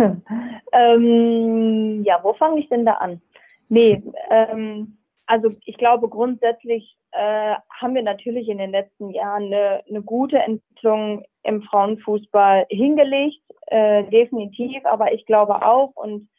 ähm, 0.72 2.04
ja, 2.04 2.20
wo 2.24 2.34
fange 2.34 2.60
ich 2.60 2.70
denn 2.70 2.86
da 2.86 2.94
an? 2.94 3.22
Nee, 3.70 4.04
ähm, 4.30 4.98
also 5.26 5.52
ich 5.66 5.78
glaube 5.78 6.10
grundsätzlich 6.10 6.98
äh, 7.12 7.56
haben 7.70 7.96
wir 7.96 8.04
natürlich 8.04 8.48
in 8.50 8.58
den 8.58 8.72
letzten 8.72 9.10
Jahren 9.10 9.46
eine, 9.46 9.84
eine 9.88 10.02
gute 10.02 10.38
Entwicklung 10.38 11.26
im 11.44 11.64
Frauenfußball 11.64 12.66
hingelegt, 12.70 13.42
äh, 13.68 14.04
definitiv, 14.06 14.86
aber 14.86 15.14
ich 15.14 15.26
glaube 15.26 15.66
auch 15.66 15.92
und 15.96 16.30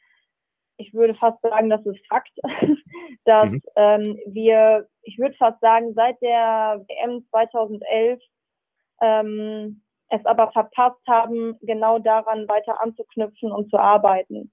ich 0.78 0.92
würde 0.92 1.14
fast 1.14 1.40
sagen, 1.42 1.70
das 1.70 1.84
ist 1.86 2.06
Fakt, 2.06 2.32
dass 3.24 3.50
mhm. 3.50 3.62
ähm, 3.76 4.18
wir, 4.26 4.86
ich 5.02 5.18
würde 5.18 5.34
fast 5.36 5.60
sagen, 5.60 5.94
seit 5.94 6.20
der 6.20 6.84
WM 6.86 7.24
2011 7.30 8.20
ähm, 9.00 9.82
es 10.08 10.24
aber 10.24 10.52
verpasst 10.52 11.00
haben, 11.08 11.58
genau 11.62 11.98
daran 11.98 12.48
weiter 12.48 12.80
anzuknüpfen 12.80 13.50
und 13.50 13.70
zu 13.70 13.78
arbeiten. 13.78 14.52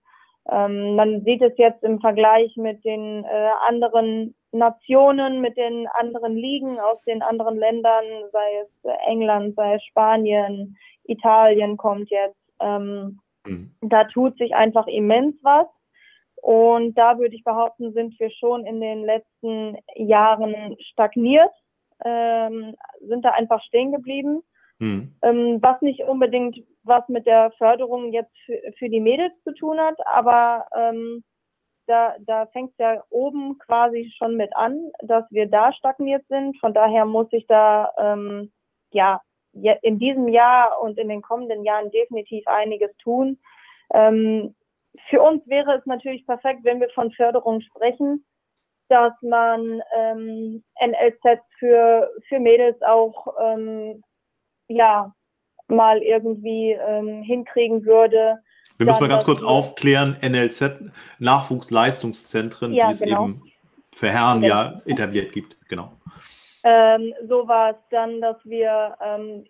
Ähm, 0.52 0.96
man 0.96 1.24
sieht 1.24 1.42
es 1.42 1.54
jetzt 1.58 1.84
im 1.84 2.00
Vergleich 2.00 2.56
mit 2.58 2.84
den 2.84 3.24
äh, 3.24 3.50
anderen 3.68 4.36
Nationen, 4.52 5.42
mit 5.42 5.58
den 5.58 5.88
anderen 5.88 6.36
Ligen 6.36 6.80
aus 6.80 7.02
den 7.08 7.22
anderen 7.22 7.58
Ländern, 7.58 8.04
sei 8.32 8.60
es 8.62 8.98
England, 9.08 9.56
sei 9.56 9.76
es 9.76 9.84
Spanien, 9.86 10.78
Italien 11.06 11.78
kommt 11.78 12.10
jetzt. 12.10 12.38
Ähm, 12.60 13.20
mhm. 13.46 13.74
Da 13.82 14.04
tut 14.06 14.38
sich 14.38 14.54
einfach 14.54 14.88
immens 14.88 15.36
was. 15.44 15.68
Und 16.42 16.98
da 16.98 17.18
würde 17.20 17.36
ich 17.36 17.44
behaupten, 17.46 17.94
sind 17.94 18.20
wir 18.20 18.30
schon 18.32 18.66
in 18.66 18.82
den 18.82 19.06
letzten 19.06 19.78
Jahren 19.96 20.76
stagniert, 20.92 21.52
ähm, 22.04 22.76
sind 23.00 23.24
da 23.24 23.30
einfach 23.32 23.64
stehen 23.64 23.94
geblieben. 23.94 24.44
Mhm. 24.80 25.16
Ähm, 25.22 25.60
was 25.62 25.82
nicht 25.82 26.04
unbedingt 26.04 26.58
was 26.84 27.08
mit 27.08 27.26
der 27.26 27.52
Förderung 27.58 28.12
jetzt 28.12 28.36
für, 28.46 28.60
für 28.78 28.90
die 28.90 29.00
Mädels 29.00 29.34
zu 29.44 29.54
tun 29.54 29.80
hat, 29.80 29.98
aber 30.06 30.66
ähm, 30.76 31.24
da, 31.88 32.16
da 32.20 32.46
fängt 32.48 32.72
es 32.72 32.78
ja 32.78 33.04
oben 33.10 33.58
quasi 33.60 34.12
schon 34.18 34.36
mit 34.36 34.56
an, 34.56 34.92
dass 35.02 35.26
wir 35.32 35.48
da 35.48 35.74
stagniert 35.74 36.26
sind. 36.28 36.58
Von 36.60 36.74
daher 36.74 37.06
muss 37.06 37.28
ich 37.32 37.46
da 37.48 37.92
ähm, 37.98 38.52
ja 38.92 39.22
in 39.82 40.00
diesem 40.00 40.28
Jahr 40.28 40.82
und 40.82 40.98
in 40.98 41.10
den 41.10 41.22
kommenden 41.22 41.64
Jahren 41.64 41.92
definitiv 41.92 42.48
einiges 42.48 42.96
tun. 42.98 43.38
Ähm, 43.94 44.56
für 45.10 45.22
uns 45.22 45.46
wäre 45.48 45.78
es 45.78 45.86
natürlich 45.86 46.26
perfekt, 46.26 46.62
wenn 46.64 46.80
wir 46.80 46.90
von 46.90 47.12
Förderung 47.12 47.62
sprechen, 47.62 48.26
dass 48.90 49.14
man 49.22 49.82
ähm, 49.96 50.64
NLZ 50.80 51.42
für, 51.60 52.12
für 52.28 52.40
Mädels 52.40 52.82
auch 52.82 53.28
ähm, 53.40 54.04
ja, 54.76 55.14
mal 55.68 56.02
irgendwie 56.02 56.72
ähm, 56.72 57.24
hinkriegen 57.24 57.86
würde. 57.86 58.40
Wir 58.78 58.88
müssen 58.88 59.02
mal 59.02 59.10
ganz 59.10 59.24
kurz 59.24 59.44
aufklären, 59.44 60.18
NLZ, 60.22 60.92
Nachwuchsleistungszentren, 61.20 62.74
ja, 62.74 62.88
die 62.88 62.94
es 62.94 63.00
genau. 63.02 63.26
eben 63.26 63.52
für 63.94 64.10
Herren 64.10 64.42
ja 64.42 64.82
etabliert 64.86 65.32
gibt. 65.32 65.58
Genau. 65.70 65.92
Ähm, 66.64 67.14
so 67.28 67.48
war 67.48 67.72
es 67.72 67.78
dann, 67.92 68.22
dass 68.22 68.38
wir 68.44 68.96
ähm, 69.02 69.46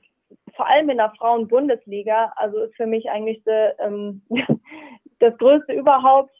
vor 0.55 0.67
allem 0.67 0.89
in 0.89 0.97
der 0.97 1.13
Frauen-Bundesliga, 1.17 2.33
also 2.35 2.63
ist 2.63 2.75
für 2.75 2.87
mich 2.87 3.09
eigentlich 3.09 3.43
de, 3.43 3.71
ähm, 3.79 4.21
das 5.19 5.37
Größte 5.37 5.73
überhaupt, 5.73 6.31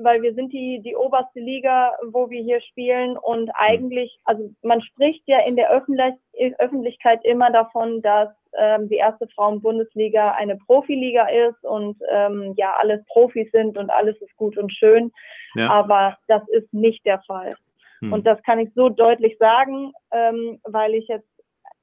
weil 0.00 0.22
wir 0.22 0.34
sind 0.34 0.52
die, 0.52 0.80
die 0.82 0.96
oberste 0.96 1.40
Liga, 1.40 1.92
wo 2.10 2.30
wir 2.30 2.42
hier 2.42 2.60
spielen 2.60 3.16
und 3.16 3.50
eigentlich, 3.54 4.18
also 4.24 4.50
man 4.62 4.80
spricht 4.82 5.22
ja 5.26 5.40
in 5.40 5.56
der 5.56 5.70
Öffentlich 5.70 6.14
Öffentlichkeit 6.58 7.24
immer 7.24 7.50
davon, 7.50 8.00
dass 8.02 8.28
ähm, 8.56 8.88
die 8.88 8.96
erste 8.96 9.26
Frauen-Bundesliga 9.28 10.32
eine 10.32 10.56
Profiliga 10.56 11.26
ist 11.28 11.62
und 11.64 11.96
ähm, 12.10 12.54
ja, 12.56 12.74
alles 12.78 13.04
Profis 13.06 13.50
sind 13.52 13.76
und 13.76 13.90
alles 13.90 14.16
ist 14.22 14.36
gut 14.36 14.56
und 14.56 14.72
schön, 14.72 15.12
ja. 15.54 15.70
aber 15.70 16.16
das 16.28 16.42
ist 16.48 16.72
nicht 16.72 17.04
der 17.04 17.20
Fall. 17.22 17.56
Hm. 18.00 18.12
Und 18.12 18.26
das 18.26 18.42
kann 18.44 18.60
ich 18.60 18.70
so 18.74 18.88
deutlich 18.88 19.36
sagen, 19.38 19.92
ähm, 20.12 20.60
weil 20.64 20.94
ich 20.94 21.08
jetzt, 21.08 21.28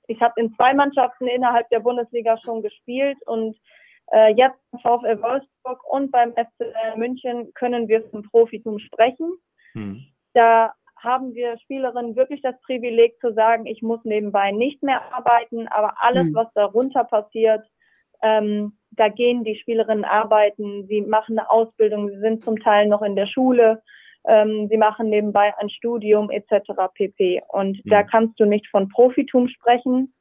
ich 0.07 0.21
habe 0.21 0.39
in 0.39 0.53
zwei 0.55 0.73
Mannschaften 0.73 1.27
innerhalb 1.27 1.69
der 1.69 1.79
Bundesliga 1.79 2.37
schon 2.43 2.61
gespielt 2.61 3.17
und 3.25 3.57
äh, 4.11 4.33
jetzt 4.33 4.57
beim 4.71 4.81
VfL 4.81 5.21
Wolfsburg 5.21 5.83
und 5.89 6.11
beim 6.11 6.33
FC 6.33 6.97
München 6.97 7.53
können 7.53 7.87
wir 7.87 8.03
vom 8.09 8.23
Profitum 8.23 8.79
sprechen. 8.79 9.31
Hm. 9.73 10.03
Da 10.33 10.73
haben 10.97 11.33
wir 11.33 11.57
Spielerinnen 11.59 12.15
wirklich 12.15 12.41
das 12.41 12.59
Privileg 12.61 13.19
zu 13.19 13.33
sagen, 13.33 13.65
ich 13.65 13.81
muss 13.81 14.03
nebenbei 14.03 14.51
nicht 14.51 14.81
mehr 14.81 15.01
arbeiten, 15.13 15.67
aber 15.67 15.93
alles, 15.99 16.27
hm. 16.27 16.35
was 16.35 16.47
darunter 16.53 17.03
passiert, 17.03 17.65
ähm, 18.21 18.77
da 18.91 19.09
gehen 19.09 19.43
die 19.43 19.57
Spielerinnen 19.57 20.05
arbeiten, 20.05 20.87
sie 20.87 21.01
machen 21.01 21.37
eine 21.37 21.49
Ausbildung, 21.49 22.09
sie 22.09 22.19
sind 22.19 22.43
zum 22.43 22.59
Teil 22.59 22.87
noch 22.87 23.01
in 23.01 23.15
der 23.15 23.27
Schule, 23.27 23.81
ähm, 24.27 24.67
sie 24.69 24.77
machen 24.77 25.09
nebenbei 25.09 25.53
ein 25.57 25.69
Studium 25.69 26.29
etc. 26.31 26.71
pp. 26.93 27.41
Und 27.49 27.85
mhm. 27.85 27.89
da 27.89 28.03
kannst 28.03 28.39
du 28.39 28.45
nicht 28.45 28.67
von 28.69 28.89
Profitum 28.89 29.47
sprechen, 29.47 30.13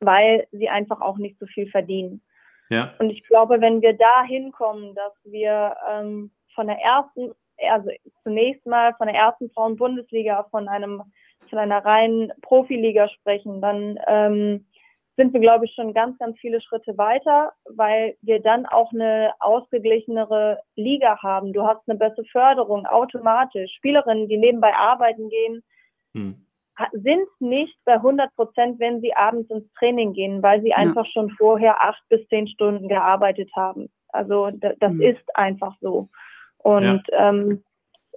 weil 0.00 0.46
sie 0.52 0.68
einfach 0.68 1.00
auch 1.00 1.18
nicht 1.18 1.38
so 1.38 1.46
viel 1.46 1.68
verdienen. 1.68 2.22
Ja. 2.68 2.94
Und 2.98 3.10
ich 3.10 3.22
glaube, 3.24 3.60
wenn 3.60 3.80
wir 3.82 3.92
da 3.94 4.24
hinkommen, 4.24 4.94
dass 4.94 5.12
wir 5.24 5.76
ähm, 5.90 6.30
von 6.54 6.66
der 6.66 6.78
ersten, 6.78 7.32
also 7.70 7.90
zunächst 8.22 8.66
mal 8.66 8.94
von 8.94 9.06
der 9.06 9.16
ersten 9.16 9.50
Frauen-Bundesliga, 9.50 10.46
von 10.50 10.68
einem, 10.68 11.02
von 11.48 11.58
einer 11.58 11.84
reinen 11.84 12.32
Profiliga 12.42 13.08
sprechen, 13.08 13.60
dann 13.60 13.98
ähm, 14.08 14.66
sind 15.16 15.32
wir, 15.32 15.40
glaube 15.40 15.64
ich, 15.64 15.74
schon 15.74 15.94
ganz, 15.94 16.18
ganz 16.18 16.38
viele 16.40 16.60
Schritte 16.60 16.98
weiter, 16.98 17.52
weil 17.70 18.16
wir 18.20 18.40
dann 18.40 18.66
auch 18.66 18.92
eine 18.92 19.32
ausgeglichenere 19.40 20.60
Liga 20.74 21.22
haben. 21.22 21.52
Du 21.52 21.66
hast 21.66 21.88
eine 21.88 21.98
bessere 21.98 22.26
Förderung 22.26 22.84
automatisch. 22.86 23.72
Spielerinnen, 23.76 24.28
die 24.28 24.36
nebenbei 24.36 24.74
arbeiten 24.74 25.30
gehen, 25.30 25.62
hm. 26.14 26.45
Sind 26.92 27.26
nicht 27.40 27.76
bei 27.84 27.94
100 27.94 28.34
Prozent, 28.34 28.78
wenn 28.78 29.00
sie 29.00 29.14
abends 29.14 29.50
ins 29.50 29.70
Training 29.78 30.12
gehen, 30.12 30.42
weil 30.42 30.60
sie 30.62 30.70
ja. 30.70 30.76
einfach 30.76 31.06
schon 31.06 31.30
vorher 31.30 31.82
acht 31.82 32.02
bis 32.08 32.26
zehn 32.28 32.46
Stunden 32.48 32.88
gearbeitet 32.88 33.50
haben. 33.56 33.88
Also 34.08 34.50
das 34.50 34.92
hm. 34.92 35.00
ist 35.00 35.36
einfach 35.36 35.74
so. 35.80 36.08
Und 36.58 37.02
ja. 37.10 37.30
ähm, 37.30 37.62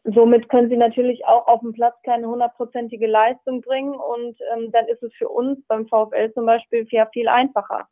Somit 0.05 0.49
können 0.49 0.69
sie 0.69 0.77
natürlich 0.77 1.25
auch 1.25 1.47
auf 1.47 1.59
dem 1.61 1.73
Platz 1.73 1.95
keine 2.03 2.27
hundertprozentige 2.27 3.07
Leistung 3.07 3.61
bringen 3.61 3.93
und 3.93 4.37
ähm, 4.53 4.71
dann 4.71 4.87
ist 4.87 5.03
es 5.03 5.13
für 5.15 5.27
uns 5.27 5.59
beim 5.67 5.87
VfL 5.87 6.31
zum 6.33 6.45
Beispiel 6.45 6.87
ja 6.89 7.07
viel 7.11 7.27
einfacher. 7.27 7.87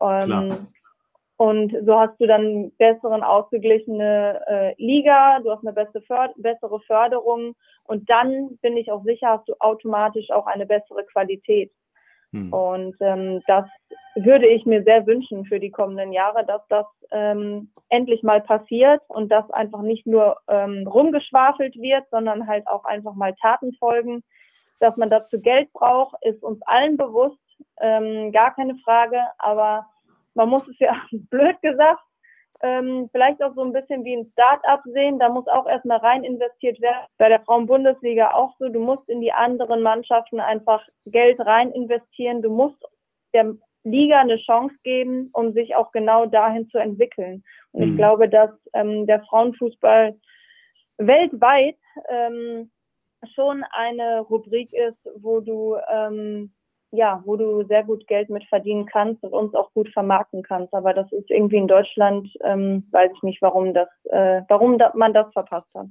Ähm, 0.00 0.68
und 1.36 1.74
so 1.84 1.98
hast 1.98 2.20
du 2.20 2.26
dann 2.26 2.70
besseren 2.78 3.22
ausgeglichene 3.22 4.40
äh, 4.46 4.74
Liga, 4.82 5.40
du 5.40 5.50
hast 5.50 5.66
eine 5.66 5.72
bessere, 5.72 6.02
Förd 6.02 6.32
bessere 6.36 6.80
Förderung 6.80 7.56
und 7.84 8.08
dann 8.08 8.56
bin 8.62 8.76
ich 8.76 8.92
auch 8.92 9.02
sicher, 9.04 9.28
hast 9.30 9.48
du 9.48 9.54
automatisch 9.58 10.30
auch 10.30 10.46
eine 10.46 10.66
bessere 10.66 11.04
Qualität. 11.06 11.72
Hm. 12.32 12.52
Und 12.52 12.96
ähm, 13.00 13.42
das 13.48 13.64
würde 14.14 14.46
ich 14.46 14.64
mir 14.64 14.84
sehr 14.84 15.06
wünschen 15.06 15.44
für 15.44 15.58
die 15.58 15.70
kommenden 15.70 16.12
Jahre, 16.12 16.46
dass 16.46 16.62
das 16.68 16.86
ähm, 17.10 17.72
endlich 17.88 18.22
mal 18.22 18.40
passiert 18.40 19.02
und 19.08 19.30
dass 19.30 19.50
einfach 19.50 19.82
nicht 19.82 20.06
nur 20.06 20.36
ähm, 20.48 20.86
rumgeschwafelt 20.86 21.74
wird, 21.76 22.04
sondern 22.10 22.46
halt 22.46 22.66
auch 22.68 22.84
einfach 22.84 23.14
mal 23.14 23.34
Taten 23.40 23.72
folgen. 23.74 24.22
Dass 24.78 24.96
man 24.96 25.10
dazu 25.10 25.40
Geld 25.40 25.72
braucht, 25.72 26.14
ist 26.22 26.42
uns 26.42 26.60
allen 26.62 26.96
bewusst, 26.96 27.38
ähm, 27.80 28.30
gar 28.32 28.54
keine 28.54 28.76
Frage, 28.84 29.20
aber 29.38 29.86
man 30.34 30.48
muss 30.48 30.66
es 30.68 30.78
ja 30.78 30.94
blöd 31.12 31.60
gesagt 31.62 32.02
ähm, 32.64 33.10
vielleicht 33.12 33.42
auch 33.42 33.54
so 33.54 33.62
ein 33.62 33.74
bisschen 33.74 34.04
wie 34.04 34.16
ein 34.16 34.30
Start-up 34.32 34.82
sehen. 34.86 35.18
Da 35.18 35.28
muss 35.28 35.46
auch 35.48 35.66
erstmal 35.66 35.98
rein 35.98 36.24
investiert 36.24 36.80
werden. 36.80 37.06
Bei 37.18 37.28
der 37.28 37.40
Frauen-Bundesliga 37.40 38.32
auch 38.32 38.54
so. 38.58 38.70
Du 38.70 38.80
musst 38.80 39.06
in 39.10 39.20
die 39.20 39.32
anderen 39.32 39.82
Mannschaften 39.82 40.40
einfach 40.40 40.82
Geld 41.04 41.38
rein 41.40 41.72
investieren. 41.72 42.40
Du 42.40 42.48
musst 42.48 42.82
der 43.34 43.54
Liga 43.82 44.20
eine 44.20 44.38
Chance 44.38 44.74
geben, 44.82 45.28
um 45.34 45.52
sich 45.52 45.76
auch 45.76 45.92
genau 45.92 46.24
dahin 46.24 46.66
zu 46.70 46.78
entwickeln. 46.78 47.44
Und 47.72 47.82
mhm. 47.82 47.90
ich 47.90 47.96
glaube, 47.98 48.30
dass 48.30 48.50
ähm, 48.72 49.06
der 49.06 49.22
Frauenfußball 49.24 50.18
weltweit 50.96 51.76
ähm, 52.08 52.70
schon 53.34 53.62
eine 53.72 54.20
Rubrik 54.20 54.72
ist, 54.72 55.06
wo 55.16 55.40
du 55.40 55.76
ähm, 55.92 56.53
ja, 56.94 57.22
wo 57.24 57.36
du 57.36 57.64
sehr 57.64 57.84
gut 57.84 58.06
Geld 58.06 58.30
mit 58.30 58.44
verdienen 58.44 58.86
kannst 58.86 59.22
und 59.22 59.32
uns 59.32 59.54
auch 59.54 59.72
gut 59.72 59.88
vermarkten 59.90 60.42
kannst. 60.42 60.72
Aber 60.74 60.94
das 60.94 61.10
ist 61.12 61.30
irgendwie 61.30 61.56
in 61.56 61.68
Deutschland, 61.68 62.28
ähm, 62.42 62.86
weiß 62.90 63.10
ich 63.14 63.22
nicht, 63.22 63.42
warum 63.42 63.74
das, 63.74 63.88
äh, 64.10 64.42
warum 64.48 64.78
da, 64.78 64.92
man 64.94 65.12
das 65.12 65.32
verpasst 65.32 65.68
hat. 65.74 65.86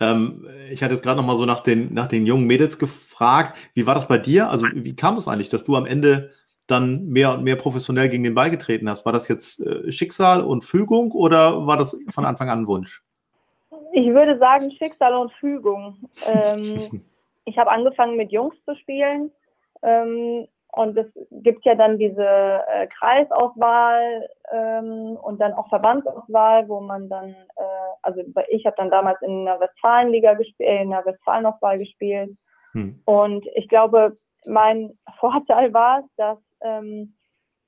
Ähm, 0.00 0.46
ich 0.70 0.82
hatte 0.82 0.94
jetzt 0.94 1.02
gerade 1.02 1.18
noch 1.18 1.26
mal 1.26 1.36
so 1.36 1.44
nach 1.44 1.60
den, 1.60 1.92
nach 1.92 2.08
den 2.08 2.26
jungen 2.26 2.46
Mädels 2.46 2.78
gefragt. 2.78 3.56
Wie 3.74 3.86
war 3.86 3.94
das 3.94 4.08
bei 4.08 4.18
dir? 4.18 4.50
Also 4.50 4.66
wie 4.72 4.96
kam 4.96 5.16
es 5.16 5.28
eigentlich, 5.28 5.50
dass 5.50 5.64
du 5.64 5.76
am 5.76 5.86
Ende 5.86 6.30
dann 6.66 7.08
mehr 7.08 7.34
und 7.34 7.44
mehr 7.44 7.56
professionell 7.56 8.08
gegen 8.08 8.24
den 8.24 8.34
Ball 8.34 8.50
getreten 8.50 8.88
hast? 8.88 9.04
War 9.04 9.12
das 9.12 9.28
jetzt 9.28 9.60
äh, 9.60 9.92
Schicksal 9.92 10.42
und 10.42 10.64
Fügung 10.64 11.12
oder 11.12 11.66
war 11.66 11.76
das 11.76 11.98
von 12.10 12.24
Anfang 12.24 12.48
an 12.48 12.60
ein 12.60 12.66
Wunsch? 12.66 13.02
Ich 13.92 14.06
würde 14.06 14.38
sagen 14.38 14.70
Schicksal 14.72 15.14
und 15.14 15.32
Fügung. 15.34 15.96
Ähm, 16.26 17.02
ich 17.44 17.58
habe 17.58 17.72
angefangen 17.72 18.16
mit 18.16 18.30
Jungs 18.30 18.54
zu 18.64 18.76
spielen 18.76 19.32
ähm, 19.82 20.46
und 20.74 20.96
es 20.96 21.06
gibt 21.30 21.66
ja 21.66 21.74
dann 21.74 21.98
diese 21.98 22.24
äh, 22.24 22.86
Kreisauswahl 22.98 24.26
ähm, 24.50 25.18
und 25.20 25.38
dann 25.38 25.52
auch 25.52 25.68
Verbandsauswahl, 25.68 26.66
wo 26.66 26.80
man 26.80 27.10
dann, 27.10 27.28
äh, 27.28 27.92
also 28.00 28.22
ich 28.48 28.64
habe 28.64 28.76
dann 28.78 28.90
damals 28.90 29.20
in 29.20 29.44
der 29.44 29.60
Westfalenliga 29.60 30.32
gespielt, 30.32 30.68
äh, 30.68 30.82
in 30.82 30.90
der 30.90 31.04
Westfalenauswahl 31.04 31.78
gespielt. 31.78 32.30
Hm. 32.72 33.02
Und 33.04 33.46
ich 33.54 33.68
glaube, 33.68 34.16
mein 34.46 34.98
Vorteil 35.20 35.74
war, 35.74 36.04
dass 36.16 36.38
ähm, 36.62 37.14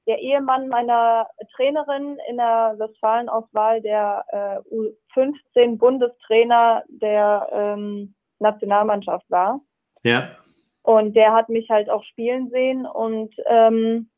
der 0.06 0.18
Ehemann 0.20 0.68
meiner 0.68 1.28
Trainerin 1.56 2.16
in 2.28 2.38
der 2.38 2.74
Westfalenauswahl 2.78 3.82
der 3.82 4.24
äh, 4.28 4.74
U15 4.74 5.76
Bundestrainer 5.76 6.84
der 6.88 7.48
ähm, 7.52 8.14
Nationalmannschaft 8.38 9.30
war. 9.30 9.60
Ja. 10.02 10.30
Und 10.84 11.16
der 11.16 11.32
hat 11.32 11.48
mich 11.48 11.70
halt 11.70 11.88
auch 11.88 12.04
spielen 12.04 12.50
sehen 12.50 12.86
und 12.86 13.34
ähm, 13.46 14.10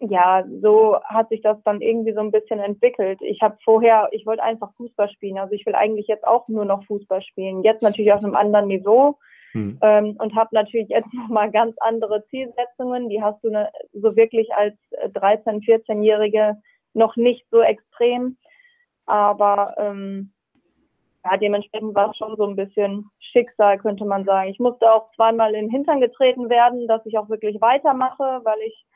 ja, 0.00 0.44
so 0.60 1.00
hat 1.02 1.30
sich 1.30 1.40
das 1.40 1.56
dann 1.64 1.80
irgendwie 1.80 2.12
so 2.12 2.20
ein 2.20 2.30
bisschen 2.30 2.60
entwickelt. 2.60 3.20
Ich 3.22 3.40
habe 3.40 3.56
vorher, 3.64 4.08
ich 4.12 4.26
wollte 4.26 4.42
einfach 4.42 4.74
Fußball 4.76 5.08
spielen. 5.08 5.38
Also 5.38 5.54
ich 5.54 5.64
will 5.64 5.74
eigentlich 5.74 6.06
jetzt 6.06 6.26
auch 6.26 6.46
nur 6.48 6.66
noch 6.66 6.84
Fußball 6.84 7.22
spielen. 7.22 7.62
Jetzt 7.62 7.82
natürlich 7.82 8.12
auf 8.12 8.22
einem 8.22 8.34
anderen 8.34 8.66
Niveau 8.66 9.16
hm. 9.52 9.78
ähm, 9.80 10.16
und 10.18 10.34
habe 10.34 10.50
natürlich 10.52 10.90
jetzt 10.90 11.10
nochmal 11.14 11.50
ganz 11.50 11.74
andere 11.80 12.22
Zielsetzungen. 12.26 13.08
Die 13.08 13.22
hast 13.22 13.42
du 13.42 13.48
ne, 13.48 13.70
so 13.94 14.14
wirklich 14.14 14.52
als 14.52 14.74
13-, 15.14 15.64
14-Jährige 15.64 16.58
noch 16.92 17.16
nicht 17.16 17.46
so 17.50 17.62
extrem. 17.62 18.36
Aber 19.06 19.74
ähm, 19.78 20.33
ja, 21.24 21.36
dementsprechend 21.38 21.94
war 21.94 22.10
es 22.10 22.16
schon 22.18 22.36
so 22.36 22.46
ein 22.46 22.56
bisschen 22.56 23.10
Schicksal, 23.18 23.78
könnte 23.78 24.04
man 24.04 24.24
sagen. 24.24 24.50
Ich 24.50 24.58
musste 24.58 24.92
auch 24.92 25.10
zweimal 25.14 25.54
in 25.54 25.66
den 25.66 25.70
Hintern 25.70 26.00
getreten 26.00 26.50
werden, 26.50 26.86
dass 26.86 27.04
ich 27.06 27.16
auch 27.16 27.28
wirklich 27.30 27.60
weitermache, 27.60 28.40
weil 28.44 28.58
ich 28.66 28.86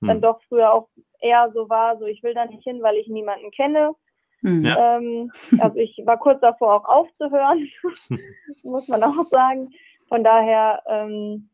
hm. 0.00 0.08
dann 0.08 0.20
doch 0.20 0.40
früher 0.48 0.72
auch 0.72 0.88
eher 1.20 1.50
so 1.54 1.68
war, 1.68 1.98
so 1.98 2.04
ich 2.04 2.22
will 2.22 2.34
da 2.34 2.44
nicht 2.44 2.62
hin, 2.62 2.82
weil 2.82 2.96
ich 2.96 3.08
niemanden 3.08 3.50
kenne. 3.50 3.94
Hm. 4.42 4.64
Ja. 4.64 4.96
Ähm, 4.96 5.32
also 5.60 5.78
ich 5.78 6.00
war 6.04 6.18
kurz 6.18 6.40
davor 6.40 6.74
auch 6.74 6.84
aufzuhören, 6.84 7.68
muss 8.62 8.86
man 8.88 9.02
auch 9.02 9.26
sagen. 9.30 9.70
Von 10.08 10.22
daher, 10.22 10.82
ähm, 10.86 11.48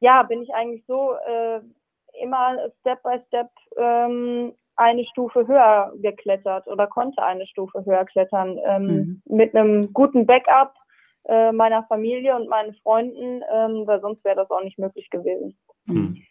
ja, 0.00 0.22
bin 0.22 0.42
ich 0.42 0.54
eigentlich 0.54 0.84
so 0.86 1.14
äh, 1.26 1.60
immer 2.22 2.56
Step 2.80 3.02
by 3.02 3.20
Step 3.26 3.50
ähm, 3.76 4.54
eine 4.76 5.04
Stufe 5.04 5.46
höher 5.46 5.92
geklettert 5.96 6.66
oder 6.66 6.86
konnte 6.86 7.22
eine 7.22 7.46
Stufe 7.46 7.84
höher 7.84 8.04
klettern 8.04 8.58
ähm, 8.66 8.86
mhm. 8.86 9.22
mit 9.26 9.54
einem 9.54 9.92
guten 9.92 10.26
Backup 10.26 10.74
äh, 11.26 11.52
meiner 11.52 11.84
Familie 11.84 12.36
und 12.36 12.48
meinen 12.48 12.74
Freunden, 12.82 13.42
ähm, 13.52 13.86
weil 13.86 14.00
sonst 14.00 14.24
wäre 14.24 14.36
das 14.36 14.50
auch 14.50 14.62
nicht 14.62 14.78
möglich 14.78 15.08
gewesen. 15.10 15.56
Mhm. 15.86 16.22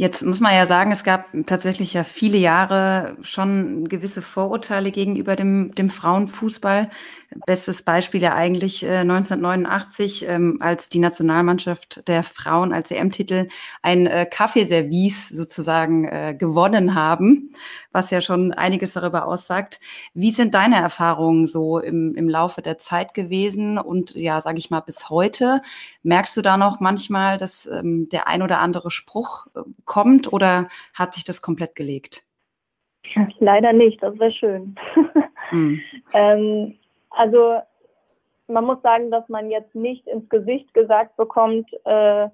Jetzt 0.00 0.22
muss 0.24 0.40
man 0.40 0.54
ja 0.54 0.64
sagen, 0.64 0.92
es 0.92 1.04
gab 1.04 1.26
tatsächlich 1.44 1.92
ja 1.92 2.04
viele 2.04 2.38
Jahre 2.38 3.18
schon 3.20 3.86
gewisse 3.86 4.22
Vorurteile 4.22 4.92
gegenüber 4.92 5.36
dem, 5.36 5.74
dem 5.74 5.90
Frauenfußball. 5.90 6.88
Bestes 7.44 7.82
Beispiel 7.82 8.22
ja 8.22 8.34
eigentlich 8.34 8.82
äh, 8.82 9.00
1989, 9.00 10.26
ähm, 10.26 10.56
als 10.60 10.88
die 10.88 11.00
Nationalmannschaft 11.00 12.08
der 12.08 12.22
Frauen 12.22 12.72
als 12.72 12.90
EM-Titel 12.90 13.48
ein 13.82 14.06
äh, 14.06 14.24
Kaffeeservice 14.24 15.28
sozusagen 15.28 16.06
äh, 16.06 16.34
gewonnen 16.34 16.94
haben, 16.94 17.52
was 17.92 18.10
ja 18.10 18.22
schon 18.22 18.54
einiges 18.54 18.92
darüber 18.92 19.26
aussagt. 19.26 19.80
Wie 20.14 20.32
sind 20.32 20.54
deine 20.54 20.76
Erfahrungen 20.76 21.46
so 21.46 21.78
im, 21.78 22.14
im 22.14 22.28
Laufe 22.30 22.62
der 22.62 22.78
Zeit 22.78 23.12
gewesen 23.12 23.76
und 23.76 24.14
ja, 24.14 24.40
sage 24.40 24.56
ich 24.56 24.70
mal, 24.70 24.80
bis 24.80 25.10
heute? 25.10 25.60
Merkst 26.02 26.38
du 26.38 26.40
da 26.40 26.56
noch 26.56 26.80
manchmal, 26.80 27.36
dass 27.36 27.66
ähm, 27.66 28.08
der 28.08 28.28
ein 28.28 28.40
oder 28.40 28.60
andere 28.60 28.90
Spruch 28.90 29.46
äh, 29.54 29.60
kommt 29.90 30.32
oder 30.32 30.68
hat 30.94 31.14
sich 31.14 31.24
das 31.24 31.42
komplett 31.42 31.74
gelegt? 31.74 32.22
Leider 33.40 33.72
nicht, 33.72 34.00
das 34.02 34.18
wäre 34.18 34.32
schön. 34.32 34.76
Mhm. 35.52 35.80
ähm, 36.12 36.78
also 37.10 37.58
man 38.46 38.64
muss 38.64 38.80
sagen, 38.82 39.10
dass 39.10 39.28
man 39.28 39.50
jetzt 39.50 39.74
nicht 39.74 40.06
ins 40.06 40.28
Gesicht 40.28 40.72
gesagt 40.74 41.16
bekommt, 41.16 41.68
äh, 41.84 42.28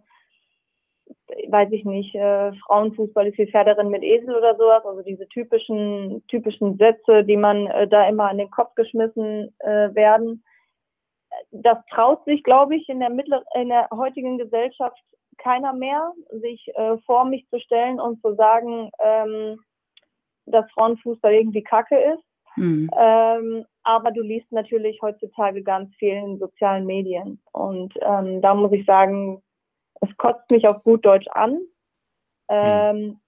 weiß 1.49 1.73
ich 1.73 1.87
nicht, 1.87 2.15
äh, 2.15 2.53
Frauenfußball 2.67 3.29
ist 3.29 3.39
wie 3.39 3.51
Pferderin 3.51 3.89
mit 3.89 4.03
Esel 4.03 4.35
oder 4.35 4.55
sowas, 4.57 4.85
also 4.85 5.01
diese 5.01 5.27
typischen, 5.29 6.23
typischen 6.29 6.77
Sätze, 6.77 7.25
die 7.25 7.39
man 7.39 7.69
äh, 7.69 7.89
da 7.89 8.07
immer 8.07 8.29
an 8.29 8.37
den 8.37 8.51
Kopf 8.51 8.75
geschmissen 8.75 9.55
äh, 9.61 9.95
werden. 9.95 10.45
Das 11.53 11.79
traut 11.91 12.23
sich, 12.27 12.43
glaube 12.43 12.77
ich, 12.77 12.87
in 12.91 13.01
der, 13.01 13.09
mittler 13.09 13.43
in 13.55 13.71
der 13.71 13.89
heutigen 13.95 14.37
Gesellschaft 14.37 15.03
keiner 15.39 15.73
mehr, 15.73 16.13
sich 16.31 16.69
äh, 16.75 16.97
vor 17.07 17.25
mich 17.25 17.47
zu 17.49 17.59
stellen 17.61 18.01
und 18.01 18.21
zu 18.23 18.35
sagen, 18.35 18.91
ähm, 19.03 19.59
dass 20.47 20.71
Frauenfußball 20.73 21.33
irgendwie 21.33 21.63
Kacke 21.63 21.97
ist. 21.97 22.25
Mhm. 22.57 22.91
Ähm, 22.97 23.67
aber 23.83 24.11
du 24.11 24.23
liest 24.23 24.51
natürlich 24.51 25.01
heutzutage 25.03 25.63
ganz 25.63 25.95
viel 25.97 26.15
in 26.15 26.39
sozialen 26.39 26.87
Medien. 26.87 27.41
Und 27.53 27.95
ähm, 28.01 28.41
da 28.41 28.55
muss 28.55 28.73
ich 28.73 28.85
sagen, 28.87 29.43
es 30.01 30.17
kotzt 30.17 30.51
mich 30.51 30.67
auf 30.67 30.83
gut 30.83 31.05
Deutsch 31.05 31.29
an. 31.29 31.61
Mhm. 32.49 33.21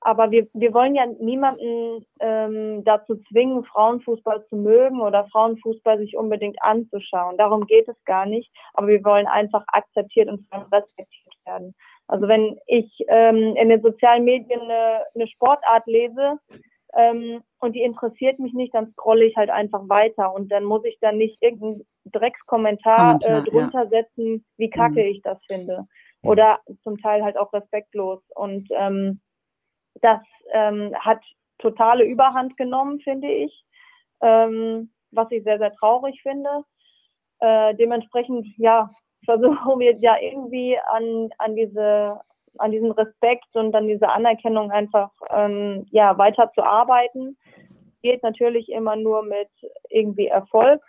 Aber 0.00 0.30
wir, 0.30 0.48
wir 0.52 0.72
wollen 0.74 0.94
ja 0.94 1.06
niemanden 1.06 2.04
ähm, 2.20 2.84
dazu 2.84 3.16
zwingen, 3.28 3.64
Frauenfußball 3.64 4.44
zu 4.46 4.56
mögen 4.56 5.00
oder 5.00 5.26
Frauenfußball 5.26 5.98
sich 5.98 6.16
unbedingt 6.16 6.60
anzuschauen. 6.62 7.36
Darum 7.36 7.66
geht 7.66 7.88
es 7.88 8.04
gar 8.04 8.26
nicht. 8.26 8.50
Aber 8.74 8.88
wir 8.88 9.04
wollen 9.04 9.26
einfach 9.26 9.64
akzeptiert 9.68 10.28
und 10.28 10.46
respektiert 10.72 11.23
werden. 11.46 11.74
Also 12.06 12.28
wenn 12.28 12.58
ich 12.66 13.04
ähm, 13.08 13.56
in 13.56 13.68
den 13.68 13.82
sozialen 13.82 14.24
Medien 14.24 14.60
eine, 14.60 15.02
eine 15.14 15.28
Sportart 15.28 15.86
lese, 15.86 16.38
ähm, 16.96 17.42
und 17.58 17.74
die 17.74 17.82
interessiert 17.82 18.38
mich 18.38 18.52
nicht, 18.52 18.74
dann 18.74 18.92
scrolle 18.92 19.24
ich 19.24 19.36
halt 19.36 19.50
einfach 19.50 19.88
weiter 19.88 20.32
und 20.32 20.50
dann 20.52 20.64
muss 20.64 20.84
ich 20.84 20.98
dann 21.00 21.18
nicht 21.18 21.36
irgendeinen 21.42 21.84
Dreckskommentar 22.04 23.18
äh, 23.24 23.42
drunter 23.42 23.84
ja. 23.84 23.88
setzen, 23.88 24.44
wie 24.58 24.70
kacke 24.70 25.00
mhm. 25.00 25.10
ich 25.10 25.22
das 25.22 25.38
finde. 25.48 25.86
Oder 26.22 26.60
zum 26.82 26.98
Teil 26.98 27.22
halt 27.22 27.36
auch 27.36 27.52
respektlos. 27.52 28.22
Und 28.34 28.68
ähm, 28.70 29.20
das 30.00 30.20
ähm, 30.52 30.94
hat 30.98 31.20
totale 31.58 32.04
Überhand 32.04 32.56
genommen, 32.56 33.00
finde 33.00 33.30
ich, 33.30 33.64
ähm, 34.22 34.90
was 35.10 35.30
ich 35.30 35.44
sehr, 35.44 35.58
sehr 35.58 35.74
traurig 35.74 36.20
finde. 36.22 36.64
Äh, 37.40 37.74
dementsprechend, 37.74 38.46
ja, 38.56 38.90
versuchen 39.24 39.80
wir 39.80 39.96
ja 39.98 40.16
irgendwie 40.20 40.78
an, 40.86 41.30
an 41.38 41.56
diese 41.56 42.20
an 42.58 42.70
diesem 42.70 42.92
Respekt 42.92 43.54
und 43.54 43.74
an 43.74 43.88
dieser 43.88 44.12
Anerkennung 44.12 44.70
einfach 44.70 45.10
ähm, 45.30 45.86
ja 45.90 46.16
weiter. 46.18 46.50
Geht 48.02 48.22
natürlich 48.22 48.68
immer 48.68 48.96
nur 48.96 49.22
mit 49.22 49.48
irgendwie 49.88 50.28
Erfolg. 50.28 50.80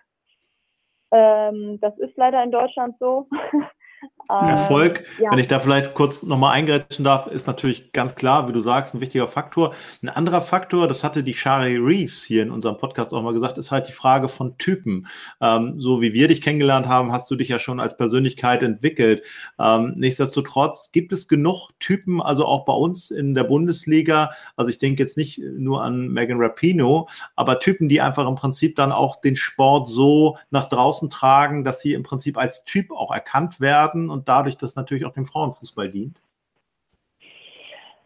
Ähm, 1.11 1.79
das 1.81 1.97
ist 1.97 2.15
leider 2.17 2.43
in 2.43 2.51
Deutschland 2.51 2.95
so. 2.99 3.27
Erfolg, 4.27 4.99
ähm, 4.99 5.25
ja. 5.25 5.31
wenn 5.31 5.39
ich 5.39 5.47
da 5.47 5.59
vielleicht 5.59 5.93
kurz 5.93 6.23
nochmal 6.23 6.53
eingrätschen 6.53 7.05
darf, 7.05 7.27
ist 7.27 7.45
natürlich 7.45 7.91
ganz 7.91 8.15
klar, 8.15 8.47
wie 8.47 8.53
du 8.53 8.59
sagst, 8.59 8.95
ein 8.95 9.01
wichtiger 9.01 9.27
Faktor. 9.27 9.75
Ein 10.01 10.09
anderer 10.09 10.41
Faktor, 10.41 10.87
das 10.87 11.03
hatte 11.03 11.23
die 11.23 11.33
Shari 11.33 11.77
Reeves 11.77 12.23
hier 12.23 12.41
in 12.41 12.49
unserem 12.49 12.77
Podcast 12.77 13.13
auch 13.13 13.21
mal 13.21 13.33
gesagt, 13.33 13.57
ist 13.57 13.71
halt 13.71 13.87
die 13.87 13.91
Frage 13.91 14.27
von 14.27 14.57
Typen. 14.57 15.07
Ähm, 15.41 15.73
so 15.79 16.01
wie 16.01 16.13
wir 16.13 16.27
dich 16.27 16.41
kennengelernt 16.41 16.87
haben, 16.87 17.11
hast 17.11 17.29
du 17.29 17.35
dich 17.35 17.49
ja 17.49 17.59
schon 17.59 17.79
als 17.79 17.97
Persönlichkeit 17.97 18.63
entwickelt. 18.63 19.23
Ähm, 19.59 19.93
nichtsdestotrotz 19.95 20.91
gibt 20.91 21.13
es 21.13 21.27
genug 21.27 21.69
Typen, 21.79 22.19
also 22.19 22.45
auch 22.45 22.65
bei 22.65 22.73
uns 22.73 23.11
in 23.11 23.35
der 23.35 23.43
Bundesliga. 23.43 24.31
Also 24.55 24.69
ich 24.69 24.79
denke 24.79 25.03
jetzt 25.03 25.17
nicht 25.17 25.39
nur 25.39 25.83
an 25.83 26.07
Megan 26.07 26.41
Rapino, 26.41 27.07
aber 27.35 27.59
Typen, 27.59 27.89
die 27.89 28.01
einfach 28.01 28.27
im 28.27 28.35
Prinzip 28.35 28.75
dann 28.75 28.91
auch 28.91 29.21
den 29.21 29.35
Sport 29.35 29.87
so 29.87 30.37
nach 30.49 30.67
draußen 30.67 31.11
tragen, 31.11 31.63
dass 31.63 31.81
sie 31.81 31.93
im 31.93 32.01
Prinzip 32.01 32.37
als 32.37 32.65
Typ 32.65 32.91
auch 32.91 33.11
erkannt 33.11 33.61
werden 33.61 34.09
und 34.15 34.27
dadurch 34.27 34.57
das 34.57 34.75
natürlich 34.75 35.05
auch 35.05 35.11
dem 35.11 35.25
Frauenfußball 35.25 35.91
dient? 35.91 36.19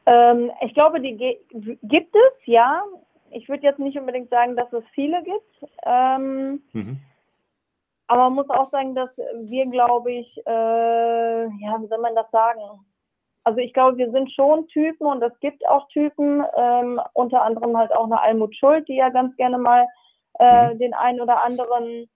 Ähm, 0.06 0.52
ich 0.62 0.74
glaube, 0.74 1.00
die 1.00 1.16
gibt 1.84 2.16
es, 2.16 2.46
ja. 2.46 2.84
Ich 3.32 3.48
würde 3.48 3.64
jetzt 3.64 3.80
nicht 3.80 3.98
unbedingt 3.98 4.32
sagen, 4.32 4.56
dass 4.56 4.74
es 4.74 4.84
viele 4.94 5.24
gibt. 5.24 5.72
Ähm, 5.86 6.64
mhm. 6.74 7.00
Aber 8.08 8.24
man 8.24 8.34
muss 8.34 8.50
auch 8.50 8.72
sagen, 8.72 8.96
dass 8.96 9.12
wir, 9.42 9.68
glaube 9.68 10.12
ich, 10.12 10.38
äh, 10.48 11.44
ja, 11.44 11.78
wie 11.80 11.88
soll 11.88 12.00
man 12.00 12.16
das 12.16 12.30
sagen? 12.32 12.62
Also 13.44 13.60
ich 13.60 13.72
glaube, 13.72 13.98
wir 13.98 14.12
sind 14.12 14.32
schon 14.32 14.68
Typen 14.68 15.06
und 15.06 15.22
es 15.22 15.40
gibt 15.40 15.66
auch 15.68 15.88
Typen, 15.90 16.44
ähm, 16.58 17.00
unter 17.14 17.44
anderem 17.44 17.78
halt 17.78 17.92
auch 17.96 18.06
eine 18.06 18.20
Almut 18.20 18.56
Schuld, 18.56 18.88
die 18.88 18.96
ja 18.96 19.10
ganz 19.10 19.36
gerne 19.38 19.60
mal 19.60 19.88
äh, 20.40 20.74
mhm. 20.74 20.80
den 20.80 20.94
einen 20.96 21.22
oder 21.22 21.44
anderen 21.44 22.10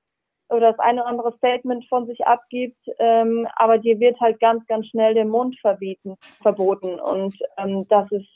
oder 0.50 0.72
das 0.72 0.80
eine 0.80 1.02
oder 1.02 1.10
andere 1.10 1.34
Statement 1.38 1.86
von 1.88 2.06
sich 2.06 2.26
abgibt, 2.26 2.80
ähm, 3.00 3.48
aber 3.56 3.78
dir 3.78 4.00
wird 4.00 4.20
halt 4.20 4.40
ganz, 4.40 4.66
ganz 4.68 4.88
schnell 4.88 5.14
der 5.14 5.26
Mund 5.26 5.58
verbieten, 5.60 6.16
verboten. 6.42 7.00
Und 7.00 7.36
ähm, 7.58 7.86
das 7.90 8.12
ist 8.12 8.30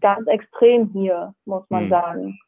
ganz 0.00 0.26
extrem 0.28 0.88
hier, 0.90 1.34
muss 1.44 1.64
man 1.68 1.86
mhm. 1.86 1.90
sagen. 1.90 2.38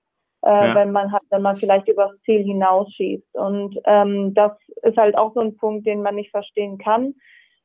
Äh, 0.43 0.69
ja. 0.69 0.75
Wenn 0.75 0.93
man 0.93 1.13
hat, 1.13 1.23
wenn 1.31 1.43
man 1.43 1.57
vielleicht 1.57 1.89
übers 1.89 2.13
Ziel 2.25 2.45
hinausschießt. 2.45 3.35
Und 3.35 3.77
ähm, 3.85 4.35
das 4.35 4.53
ist 4.83 4.97
halt 4.97 5.17
auch 5.17 5.35
so 5.35 5.41
ein 5.41 5.57
Punkt, 5.57 5.87
den 5.87 6.03
man 6.03 6.15
nicht 6.15 6.31
verstehen 6.31 6.79
kann. 6.79 7.15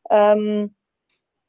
Ähm, 0.10 0.76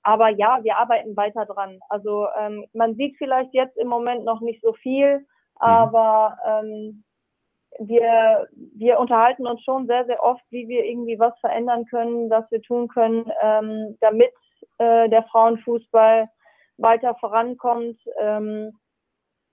aber 0.02 0.28
ja, 0.28 0.60
wir 0.62 0.76
arbeiten 0.76 1.16
weiter 1.16 1.46
dran. 1.46 1.80
Also 1.88 2.26
ähm, 2.38 2.66
man 2.74 2.94
sieht 2.94 3.16
vielleicht 3.16 3.54
jetzt 3.54 3.76
im 3.78 3.88
Moment 3.88 4.24
noch 4.24 4.40
nicht 4.42 4.60
so 4.62 4.74
viel, 4.74 5.18
mhm. 5.18 5.26
aber 5.60 6.36
ähm, 6.46 7.04
wir, 7.78 8.48
wir 8.74 8.98
unterhalten 8.98 9.46
uns 9.46 9.62
schon 9.62 9.86
sehr, 9.86 10.04
sehr 10.06 10.22
oft, 10.22 10.42
wie 10.50 10.68
wir 10.68 10.84
irgendwie 10.84 11.18
was 11.18 11.38
verändern 11.40 11.84
können, 11.86 12.30
was 12.30 12.50
wir 12.50 12.62
tun 12.62 12.88
können, 12.88 13.30
ähm, 13.42 13.96
damit 14.00 14.32
äh, 14.78 15.08
der 15.08 15.24
Frauenfußball 15.24 16.28
weiter 16.78 17.14
vorankommt. 17.20 17.98
Ähm, 18.20 18.72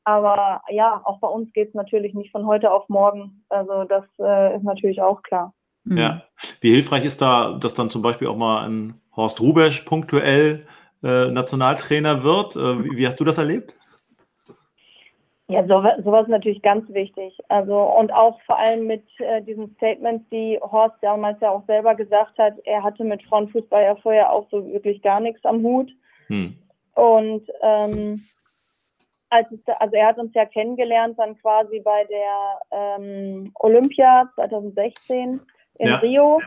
aber 0.04 0.62
ja, 0.70 1.02
auch 1.04 1.20
bei 1.20 1.28
uns 1.28 1.52
geht 1.54 1.70
es 1.70 1.74
natürlich 1.74 2.14
nicht 2.14 2.32
von 2.32 2.46
heute 2.46 2.72
auf 2.72 2.90
morgen. 2.90 3.44
Also 3.50 3.84
das 3.84 4.06
äh, 4.20 4.56
ist 4.56 4.64
natürlich 4.64 5.02
auch 5.02 5.22
klar. 5.22 5.54
Mhm. 5.84 5.98
Ja, 5.98 6.24
wie 6.60 6.72
hilfreich 6.72 7.06
ist 7.06 7.22
da, 7.22 7.58
dass 7.60 7.74
dann 7.74 7.90
zum 7.90 8.02
Beispiel 8.02 8.28
auch 8.28 8.38
mal 8.38 8.66
ein 8.66 9.02
Horst 9.16 9.42
Rubesch 9.42 9.82
punktuell 9.82 10.66
äh, 11.04 11.30
Nationaltrainer 11.30 12.24
wird? 12.24 12.56
Äh, 12.56 12.84
wie, 12.84 12.98
wie 12.98 13.08
hast 13.08 13.20
du 13.20 13.24
das 13.24 13.38
erlebt? 13.38 13.76
Ja, 15.52 15.66
sowas, 15.68 15.94
sowas 16.04 16.24
ist 16.24 16.30
natürlich 16.30 16.62
ganz 16.62 16.88
wichtig. 16.94 17.38
Also 17.50 17.78
und 17.78 18.12
auch 18.14 18.40
vor 18.42 18.58
allem 18.58 18.88
mit 18.88 19.04
äh, 19.20 19.42
diesen 19.42 19.76
Statements, 19.76 20.26
die 20.32 20.60
Horst 20.62 20.96
damals 21.02 21.40
ja 21.42 21.50
auch 21.52 21.66
selber 21.68 21.96
gesagt 21.96 22.38
hat, 22.38 22.54
er 22.66 22.84
hatte 22.84 23.04
mit 23.04 23.24
Frauenfußball 23.24 23.84
ja 23.84 23.96
vorher 23.96 24.32
auch 24.32 24.48
so 24.50 24.66
wirklich 24.66 25.02
gar 25.02 25.20
nichts 25.20 25.44
am 25.46 25.62
Hut. 25.64 25.92
Hm. 26.28 26.56
Und 26.96 27.44
ähm, 27.62 28.24
als 29.30 29.52
es, 29.52 29.60
also 29.80 29.96
er 29.96 30.08
hat 30.08 30.18
uns 30.18 30.34
ja 30.34 30.46
kennengelernt 30.46 31.18
dann 31.18 31.38
quasi 31.40 31.80
bei 31.80 32.06
der 32.06 32.60
ähm, 32.72 33.52
Olympia 33.60 34.30
2016 34.36 35.40
in 35.80 35.88
ja. 35.88 35.98
Rio. 35.98 36.42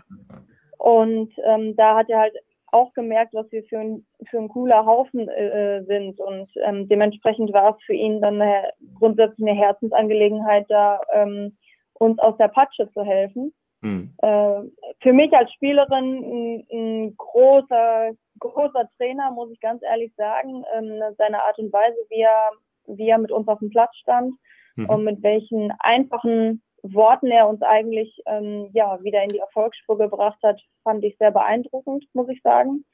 Und 0.78 1.32
ähm, 1.44 1.74
da 1.76 1.96
hat 1.96 2.10
er 2.10 2.20
halt 2.20 2.34
auch 2.74 2.92
gemerkt, 2.92 3.32
was 3.32 3.50
wir 3.52 3.64
für 3.64 3.78
ein, 3.78 4.06
für 4.28 4.38
ein 4.38 4.48
cooler 4.48 4.84
Haufen 4.84 5.28
äh, 5.28 5.78
äh, 5.78 5.84
sind. 5.84 6.20
Und 6.20 6.50
ähm, 6.64 6.88
dementsprechend 6.88 7.52
war 7.52 7.76
es 7.76 7.84
für 7.84 7.94
ihn 7.94 8.20
dann 8.20 8.40
eine, 8.40 8.70
grundsätzlich 8.98 9.48
eine 9.48 9.58
Herzensangelegenheit, 9.58 10.66
da 10.68 11.00
ähm, 11.12 11.56
uns 11.94 12.18
aus 12.18 12.36
der 12.36 12.48
Patsche 12.48 12.90
zu 12.92 13.04
helfen. 13.04 13.54
Mhm. 13.80 14.14
Äh, 14.18 14.62
für 15.00 15.12
mich 15.12 15.32
als 15.32 15.52
Spielerin 15.52 16.24
ein, 16.24 16.66
ein, 16.72 17.16
großer, 17.16 18.10
großer 18.40 18.88
Trainer, 18.96 19.30
muss 19.30 19.50
ich 19.52 19.60
ganz 19.60 19.82
ehrlich 19.82 20.12
sagen. 20.16 20.64
Ähm, 20.74 21.00
seine 21.16 21.42
Art 21.42 21.58
und 21.58 21.72
Weise, 21.72 21.96
wie 22.10 22.22
er, 22.22 22.50
wie 22.86 23.08
er 23.08 23.18
mit 23.18 23.30
uns 23.30 23.46
auf 23.46 23.60
dem 23.60 23.70
Platz 23.70 23.94
stand 23.96 24.34
mhm. 24.76 24.90
und 24.90 25.04
mit 25.04 25.22
welchen 25.22 25.72
einfachen 25.78 26.62
Worten 26.84 27.28
er 27.28 27.48
uns 27.48 27.62
eigentlich 27.62 28.22
ähm, 28.26 28.68
ja 28.74 29.02
wieder 29.02 29.22
in 29.22 29.30
die 29.30 29.38
Erfolgsspur 29.38 29.96
gebracht 29.96 30.38
hat, 30.42 30.60
fand 30.82 31.02
ich 31.02 31.16
sehr 31.18 31.30
beeindruckend, 31.30 32.04
muss 32.12 32.28
ich 32.28 32.42
sagen. 32.42 32.84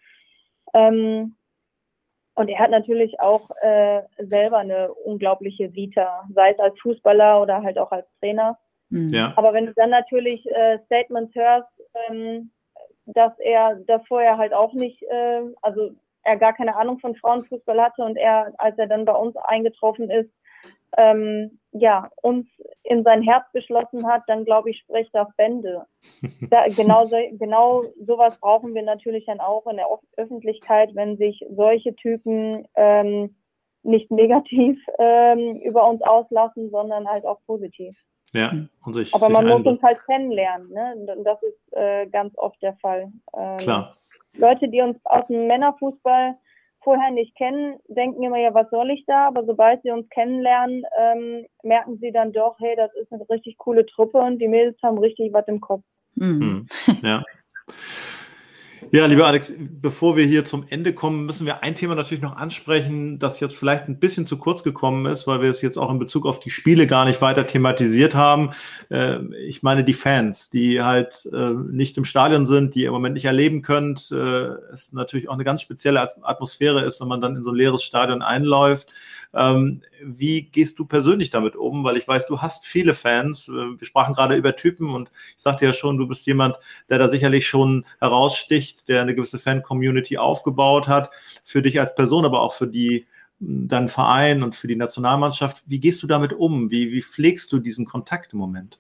Ähm, 0.75 1.35
und 2.35 2.49
er 2.49 2.61
hat 2.61 2.71
natürlich 2.71 3.19
auch 3.19 3.51
äh, 3.63 4.03
selber 4.19 4.59
eine 4.59 4.95
unglaubliche 4.95 5.75
Vita, 5.75 6.25
sei 6.33 6.53
es 6.53 6.59
als 6.61 6.79
Fußballer 6.81 7.43
oder 7.43 7.63
halt 7.63 7.79
auch 7.79 7.91
als 7.91 8.07
Trainer. 8.21 8.57
Mhm. 8.91 9.13
Ja. 9.13 9.33
Aber 9.37 9.53
wenn 9.53 9.67
du 9.67 9.75
dann 9.75 9.91
natürlich 9.91 10.47
äh, 10.47 10.79
Statements 10.87 11.35
hörst, 11.35 11.69
ähm, 12.09 12.53
dass 13.07 13.33
er 13.41 13.77
das 13.87 14.03
vorher 14.07 14.39
halt 14.39 14.55
auch 14.55 14.73
nicht, 14.73 15.03
äh, 15.03 15.43
also 15.63 15.91
er 16.23 16.37
gar 16.37 16.53
keine 16.53 16.77
Ahnung 16.77 17.01
von 17.01 17.17
Frauenfußball 17.17 17.81
hatte 17.81 18.03
und 18.03 18.17
er, 18.17 18.53
als 18.59 18.79
er 18.79 18.87
dann 18.87 19.05
bei 19.05 19.15
uns 19.15 19.37
eingetroffen 19.37 20.11
ist, 20.11 20.31
ähm, 20.97 21.59
ja, 21.73 22.11
uns 22.23 22.47
in 22.83 23.05
sein 23.05 23.23
Herz 23.23 23.45
beschlossen 23.53 24.07
hat, 24.07 24.23
dann 24.27 24.45
glaube 24.45 24.71
ich, 24.71 24.79
spricht 24.79 25.15
das 25.15 25.29
Bände. 25.37 25.87
Da, 26.51 26.67
genau, 26.77 27.07
so, 27.07 27.17
genau 27.33 27.85
sowas 28.05 28.35
brauchen 28.41 28.75
wir 28.75 28.83
natürlich 28.83 29.27
dann 29.27 29.41
auch 29.41 29.67
in 29.67 29.77
der 29.77 29.87
Öffentlichkeit, 30.17 30.91
wenn 30.95 31.17
sich 31.17 31.45
solche 31.51 31.95
Typen 31.95 32.67
ähm, 32.75 33.37
nicht 33.83 34.11
negativ 34.11 34.79
ähm, 34.99 35.57
über 35.57 35.89
uns 35.89 36.03
auslassen, 36.03 36.71
sondern 36.71 37.09
halt 37.09 37.25
auch 37.25 37.39
positiv. 37.47 37.97
Ja, 38.33 38.53
und 38.85 38.93
sich, 38.93 39.15
Aber 39.15 39.27
sich 39.27 39.35
man 39.35 39.47
muss 39.47 39.67
uns 39.67 39.83
halt 39.83 39.99
kennenlernen, 40.07 40.71
ne? 40.71 40.95
Und 40.97 41.25
das 41.25 41.43
ist 41.43 41.73
äh, 41.73 42.07
ganz 42.07 42.37
oft 42.37 42.61
der 42.63 42.77
Fall. 42.77 43.11
Ähm, 43.37 43.57
Klar. 43.59 43.97
Leute, 44.35 44.69
die 44.69 44.81
uns 44.81 44.97
aus 45.05 45.27
dem 45.27 45.47
Männerfußball 45.49 46.37
vorher 46.83 47.11
nicht 47.11 47.37
kennen, 47.37 47.79
denken 47.89 48.23
immer, 48.23 48.39
ja, 48.39 48.55
was 48.55 48.71
soll 48.71 48.91
ich 48.91 49.05
da? 49.07 49.29
Aber 49.29 49.45
sobald 49.45 49.83
sie 49.83 49.91
uns 49.91 50.09
kennenlernen, 50.11 50.85
ähm, 50.99 51.47
merken 51.63 51.99
sie 52.01 52.13
dann 52.13 52.33
doch, 52.33 52.57
hey, 52.59 52.75
das 52.77 52.91
ist 52.95 53.13
eine 53.13 53.29
richtig 53.29 53.59
coole 53.59 53.87
Truppe 53.87 54.19
und 54.19 54.39
die 54.39 54.49
Mädels 54.49 54.77
haben 54.83 54.99
richtig 54.99 55.33
was 55.33 55.47
im 55.49 55.61
Kopf. 55.61 55.85
Mhm. 56.15 56.67
Ja. 57.03 57.23
Ja, 58.93 59.07
lieber 59.07 59.29
Alex, 59.29 59.55
bevor 59.57 60.17
wir 60.17 60.25
hier 60.25 60.45
zum 60.45 60.65
Ende 60.69 60.93
kommen, 60.93 61.25
müssen 61.25 61.47
wir 61.47 61.63
ein 61.63 61.77
Thema 61.77 61.95
natürlich 61.95 62.25
noch 62.25 62.37
ansprechen, 62.37 63.21
das 63.21 63.39
jetzt 63.39 63.57
vielleicht 63.57 63.87
ein 63.87 64.01
bisschen 64.01 64.27
zu 64.27 64.37
kurz 64.37 64.65
gekommen 64.65 65.07
ist, 65.07 65.29
weil 65.29 65.41
wir 65.41 65.49
es 65.49 65.63
jetzt 65.63 65.77
auch 65.77 65.93
in 65.93 66.01
Bezug 66.01 66.27
auf 66.27 66.41
die 66.41 66.51
Spiele 66.51 66.89
gar 66.89 67.05
nicht 67.05 67.23
weiter 67.23 67.47
thematisiert 67.47 68.17
haben. 68.17 68.51
Äh, 68.89 69.19
ich 69.47 69.63
meine 69.63 69.85
die 69.85 69.95
Fans, 69.95 70.51
die 70.51 70.83
halt 70.83 71.29
äh, 71.33 71.51
nicht 71.71 71.99
im 71.99 72.05
Stadion 72.05 72.47
sind, 72.47 72.75
die 72.75 72.81
ihr 72.81 72.89
im 72.89 72.93
Moment 72.93 73.15
nicht 73.15 73.27
erleben 73.27 73.63
könnt. 73.63 74.11
Äh, 74.11 74.49
es 74.73 74.93
natürlich 74.93 75.29
auch 75.29 75.35
eine 75.35 75.45
ganz 75.45 75.63
spezielle 75.63 76.01
Atmosphäre 76.23 76.83
ist, 76.83 77.01
wenn 77.01 77.07
man 77.07 77.21
dann 77.21 77.37
in 77.37 77.45
so 77.45 77.53
ein 77.53 77.57
leeres 77.57 77.85
Stadion 77.85 78.23
einläuft. 78.23 78.89
Ähm, 79.33 79.83
wie 80.03 80.43
gehst 80.43 80.79
du 80.79 80.85
persönlich 80.85 81.31
damit 81.31 81.55
um? 81.55 81.85
Weil 81.85 81.97
ich 81.97 82.09
weiß, 82.09 82.27
du 82.27 82.43
hast 82.43 82.67
viele 82.67 82.95
Fans. 82.95 83.49
Äh, 83.49 83.53
wir 83.53 83.87
sprachen 83.87 84.15
gerade 84.15 84.35
über 84.35 84.57
Typen 84.57 84.91
und 84.91 85.11
ich 85.37 85.43
sagte 85.43 85.65
ja 85.65 85.73
schon, 85.73 85.99
du 85.99 86.09
bist 86.09 86.27
jemand, 86.27 86.57
der 86.89 86.99
da 86.99 87.09
sicherlich 87.09 87.47
schon 87.47 87.87
heraussticht, 88.01 88.89
der 88.89 89.03
eine 89.03 89.15
gewisse 89.15 89.39
Fan-Community 89.39 90.19
aufgebaut 90.19 90.89
hat. 90.89 91.11
Für 91.45 91.63
dich 91.63 91.79
als 91.79 91.95
Person, 91.95 92.25
aber 92.25 92.41
auch 92.41 92.55
für 92.55 92.67
die 92.67 93.07
deinen 93.41 93.89
Verein 93.89 94.43
und 94.43 94.55
für 94.55 94.67
die 94.67 94.77
Nationalmannschaft. 94.77 95.63
Wie 95.67 95.81
gehst 95.81 96.03
du 96.03 96.07
damit 96.07 96.33
um? 96.33 96.71
Wie, 96.71 96.93
wie 96.93 97.01
pflegst 97.01 97.51
du 97.53 97.59
diesen 97.59 97.87
Kontakt 97.87 98.35
im 98.35 98.39
Moment? 98.39 98.79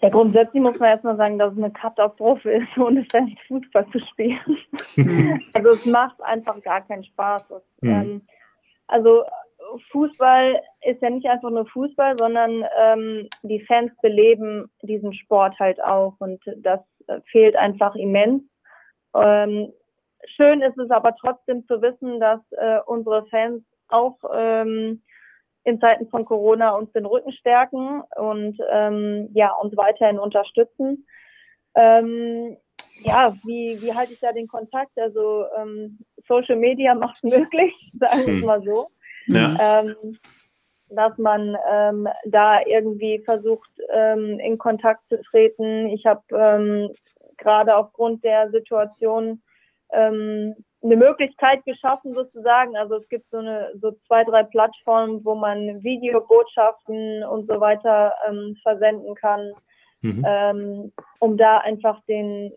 Ja, 0.00 0.10
grundsätzlich 0.10 0.62
muss 0.62 0.78
man 0.78 0.90
erstmal 0.90 1.16
sagen, 1.16 1.38
dass 1.38 1.52
es 1.52 1.58
eine 1.58 1.72
Katastrophe 1.72 2.52
ist, 2.52 2.68
ohne 2.78 3.04
Fans 3.10 3.32
Fußball 3.48 3.86
zu 3.90 3.98
spielen. 4.10 4.38
also 5.54 5.70
es 5.70 5.86
macht 5.86 6.22
einfach 6.22 6.62
gar 6.62 6.82
keinen 6.82 7.02
Spaß. 7.04 7.42
Es, 7.50 7.62
mhm. 7.82 7.90
ähm, 7.90 8.22
also 8.88 9.24
Fußball 9.92 10.60
ist 10.82 11.02
ja 11.02 11.10
nicht 11.10 11.26
einfach 11.26 11.50
nur 11.50 11.66
Fußball, 11.66 12.16
sondern 12.18 12.64
ähm, 12.78 13.28
die 13.42 13.60
Fans 13.60 13.92
beleben 14.02 14.70
diesen 14.82 15.12
Sport 15.12 15.58
halt 15.58 15.82
auch 15.82 16.14
und 16.18 16.42
das 16.56 16.80
fehlt 17.30 17.56
einfach 17.56 17.94
immens. 17.94 18.42
Ähm, 19.14 19.72
schön 20.36 20.62
ist 20.62 20.78
es 20.78 20.90
aber 20.90 21.14
trotzdem 21.16 21.66
zu 21.66 21.80
wissen, 21.80 22.20
dass 22.20 22.40
äh, 22.52 22.80
unsere 22.86 23.26
Fans 23.26 23.62
auch 23.88 24.16
ähm, 24.32 25.02
in 25.64 25.80
Zeiten 25.80 26.08
von 26.08 26.24
Corona 26.24 26.70
uns 26.70 26.90
den 26.92 27.06
Rücken 27.06 27.32
stärken 27.32 28.02
und 28.16 28.58
ähm, 28.70 29.28
ja 29.34 29.52
uns 29.54 29.76
weiterhin 29.76 30.18
unterstützen. 30.18 31.06
Ähm, 31.74 32.56
ja, 33.00 33.34
wie, 33.44 33.80
wie 33.80 33.94
halte 33.94 34.12
ich 34.12 34.20
da 34.20 34.32
den 34.32 34.48
Kontakt? 34.48 34.98
Also 34.98 35.44
ähm, 35.56 35.98
Social 36.26 36.56
Media 36.56 36.94
macht 36.94 37.22
möglich, 37.22 37.72
sagen 37.98 38.26
wir 38.26 38.34
es 38.34 38.40
hm. 38.40 38.46
mal 38.46 38.62
so. 38.62 38.88
Ja. 39.26 39.80
Ähm, 39.80 40.16
dass 40.90 41.16
man 41.18 41.54
ähm, 41.70 42.08
da 42.24 42.60
irgendwie 42.64 43.18
versucht, 43.18 43.70
ähm, 43.92 44.40
in 44.40 44.56
Kontakt 44.56 45.06
zu 45.10 45.20
treten. 45.22 45.88
Ich 45.88 46.06
habe 46.06 46.22
ähm, 46.32 46.90
gerade 47.36 47.76
aufgrund 47.76 48.24
der 48.24 48.50
Situation 48.50 49.42
ähm, 49.92 50.54
eine 50.82 50.96
Möglichkeit 50.96 51.62
geschaffen 51.66 52.14
sozusagen. 52.14 52.74
Also 52.76 52.96
es 52.96 53.08
gibt 53.10 53.28
so 53.30 53.36
eine 53.36 53.70
so 53.82 53.92
zwei, 54.06 54.24
drei 54.24 54.44
Plattformen, 54.44 55.22
wo 55.26 55.34
man 55.34 55.82
Videobotschaften 55.82 57.22
und 57.24 57.46
so 57.48 57.60
weiter 57.60 58.14
versenden 58.62 59.14
kann, 59.16 59.52
mhm. 60.02 60.92
um 61.18 61.36
da 61.36 61.58
einfach 61.58 62.00
den 62.04 62.52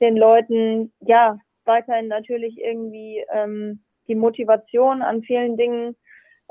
den 0.00 0.16
Leuten 0.16 0.92
ja 1.00 1.38
weiterhin 1.64 2.08
natürlich 2.08 2.58
irgendwie 2.58 3.24
ähm, 3.32 3.82
die 4.08 4.14
Motivation 4.14 5.02
an 5.02 5.22
vielen 5.22 5.56
Dingen 5.56 5.96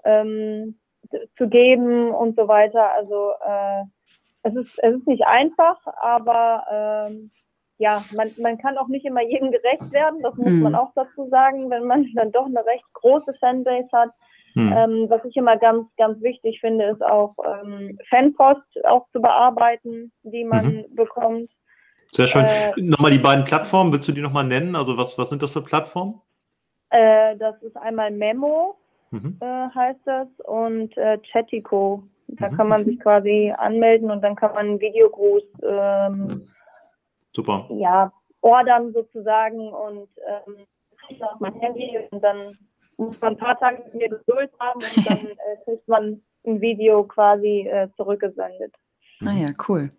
ähm, 0.04 0.80
zu 1.38 1.50
geben 1.50 2.12
und 2.12 2.36
so 2.36 2.48
weiter. 2.48 2.92
Also 2.94 3.32
äh, 3.46 3.84
es 4.44 4.56
ist 4.56 4.80
es 4.82 4.96
ist 4.96 5.08
nicht 5.08 5.26
einfach, 5.26 5.80
aber 6.02 7.08
ähm, 7.10 7.32
ja, 7.82 8.04
man, 8.16 8.30
man 8.38 8.60
kann 8.60 8.78
auch 8.78 8.88
nicht 8.88 9.06
immer 9.06 9.24
jedem 9.24 9.52
gerecht 9.52 9.92
werden, 9.92 10.22
das 10.22 10.36
muss 10.36 10.48
hm. 10.48 10.62
man 10.62 10.76
auch 10.76 10.92
dazu 10.94 11.28
sagen, 11.30 11.72
wenn 11.72 11.86
man 11.86 12.08
dann 12.14 12.32
doch 12.32 12.46
eine 12.46 12.64
recht 12.64 12.86
große 12.94 13.34
Fanbase 13.40 13.90
hat. 13.92 14.12
Hm. 14.54 14.72
Ähm, 14.72 15.06
was 15.10 15.26
ich 15.26 15.36
immer 15.36 15.58
ganz, 15.58 15.88
ganz 15.98 16.22
wichtig 16.22 16.60
finde, 16.60 16.86
ist 16.86 17.02
auch 17.02 17.34
ähm, 17.44 17.98
Fanpost 18.10 18.86
auch 18.86 19.08
zu 19.12 19.20
bearbeiten, 19.20 20.12
die 20.24 20.44
man 20.44 20.66
mhm. 20.66 20.96
bekommt. 20.96 21.50
Sehr 22.14 22.28
schön. 22.28 22.46
Äh, 22.46 22.74
nochmal 22.78 23.12
die 23.12 23.20
beiden 23.20 23.44
Plattformen, 23.46 23.92
willst 23.94 24.08
du 24.08 24.12
die 24.12 24.22
nochmal 24.22 24.44
nennen? 24.44 24.76
Also 24.76 24.98
was, 24.98 25.18
was 25.18 25.30
sind 25.30 25.42
das 25.42 25.54
für 25.54 25.62
Plattformen? 25.62 26.22
Äh, 26.90 27.38
das 27.38 27.62
ist 27.64 27.78
einmal 27.78 28.12
Memo, 28.12 28.78
mhm. 29.12 29.38
äh, 29.40 29.70
heißt 29.74 30.02
das, 30.06 30.28
und 30.46 30.96
äh, 30.98 31.18
Chatico. 31.32 32.04
Da 32.28 32.50
mhm. 32.50 32.58
kann 32.58 32.68
man 32.68 32.86
sich 32.86 33.00
quasi 33.00 33.54
anmelden 33.58 34.12
und 34.12 34.22
dann 34.22 34.36
kann 34.36 34.54
man 34.54 34.68
einen 34.68 34.80
Videogruß 34.80 35.44
ähm, 35.64 36.48
Super. 37.34 37.68
Ja, 37.70 38.12
ordern 38.42 38.94
sozusagen 38.94 39.70
und 39.70 40.10
ähm, 40.28 41.22
auf 41.22 41.40
mein 41.40 41.54
Handy 41.56 41.98
und 42.12 42.22
dann 42.22 42.58
muss 42.98 43.20
man 43.22 43.34
ein 43.34 43.38
paar 43.38 43.60
Tage 43.60 43.84
mit 43.84 43.94
mir 43.96 44.10
Geduld 44.10 44.52
haben 44.60 44.80
und 44.96 45.06
dann 45.10 45.18
äh, 45.18 45.64
kriegt 45.66 45.88
man 45.88 46.22
ein 46.46 46.62
Video 46.62 47.04
quasi 47.04 47.68
äh, 47.68 47.88
zurückgesendet. 47.96 48.74
Ah 49.26 49.34
ja, 49.34 49.50
cool. 49.68 49.92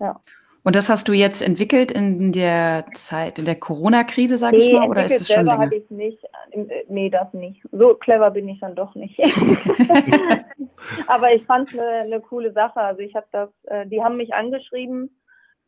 Ja. 0.00 0.20
Und 0.64 0.74
das 0.74 0.88
hast 0.88 1.08
du 1.08 1.12
jetzt 1.12 1.42
entwickelt 1.42 1.92
in 1.92 2.32
der 2.32 2.86
Zeit, 2.94 3.38
in 3.38 3.44
der 3.44 3.54
Corona-Krise, 3.54 4.38
sage 4.38 4.56
nee, 4.56 4.64
ich 4.64 4.72
mal, 4.72 4.88
oder 4.88 5.04
ist 5.04 5.20
es 5.20 5.30
schon 5.30 5.44
länger? 5.44 5.70
Ich 5.70 5.90
nicht. 5.90 6.24
Äh, 6.52 6.84
nee, 6.88 7.10
das 7.10 7.32
nicht. 7.34 7.62
So 7.70 7.94
clever 7.94 8.30
bin 8.30 8.48
ich 8.48 8.60
dann 8.60 8.74
doch 8.74 8.94
nicht. 8.94 9.20
Aber 11.06 11.34
ich 11.34 11.44
fand 11.44 11.70
es 11.70 11.78
eine, 11.78 11.86
eine 11.86 12.20
coole 12.22 12.50
Sache. 12.52 12.80
Also 12.80 13.02
ich 13.02 13.14
habe 13.14 13.26
das, 13.30 13.50
äh, 13.64 13.86
die 13.86 14.02
haben 14.02 14.16
mich 14.16 14.32
angeschrieben, 14.32 15.14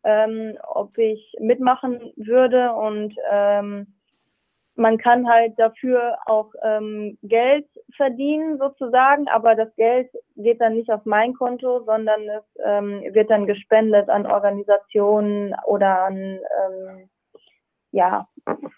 ähm, 0.02 0.56
ob 0.66 0.96
ich 0.96 1.34
mitmachen 1.40 2.00
würde 2.16 2.72
und 2.72 3.14
ähm, 3.30 3.88
man 4.76 4.96
kann 4.96 5.28
halt 5.28 5.58
dafür 5.58 6.16
auch 6.24 6.52
ähm, 6.62 7.18
Geld 7.22 7.66
verdienen 7.96 8.56
sozusagen, 8.58 9.28
aber 9.28 9.54
das 9.54 9.74
Geld 9.76 10.08
geht 10.36 10.60
dann 10.60 10.74
nicht 10.74 10.90
auf 10.90 11.04
mein 11.04 11.34
Konto, 11.34 11.82
sondern 11.84 12.20
es 12.28 12.44
ähm, 12.64 13.02
wird 13.12 13.30
dann 13.30 13.46
gespendet 13.46 14.08
an 14.08 14.26
Organisationen 14.26 15.54
oder 15.66 16.04
an 16.04 16.16
ähm, 16.16 17.08
ja 17.92 18.28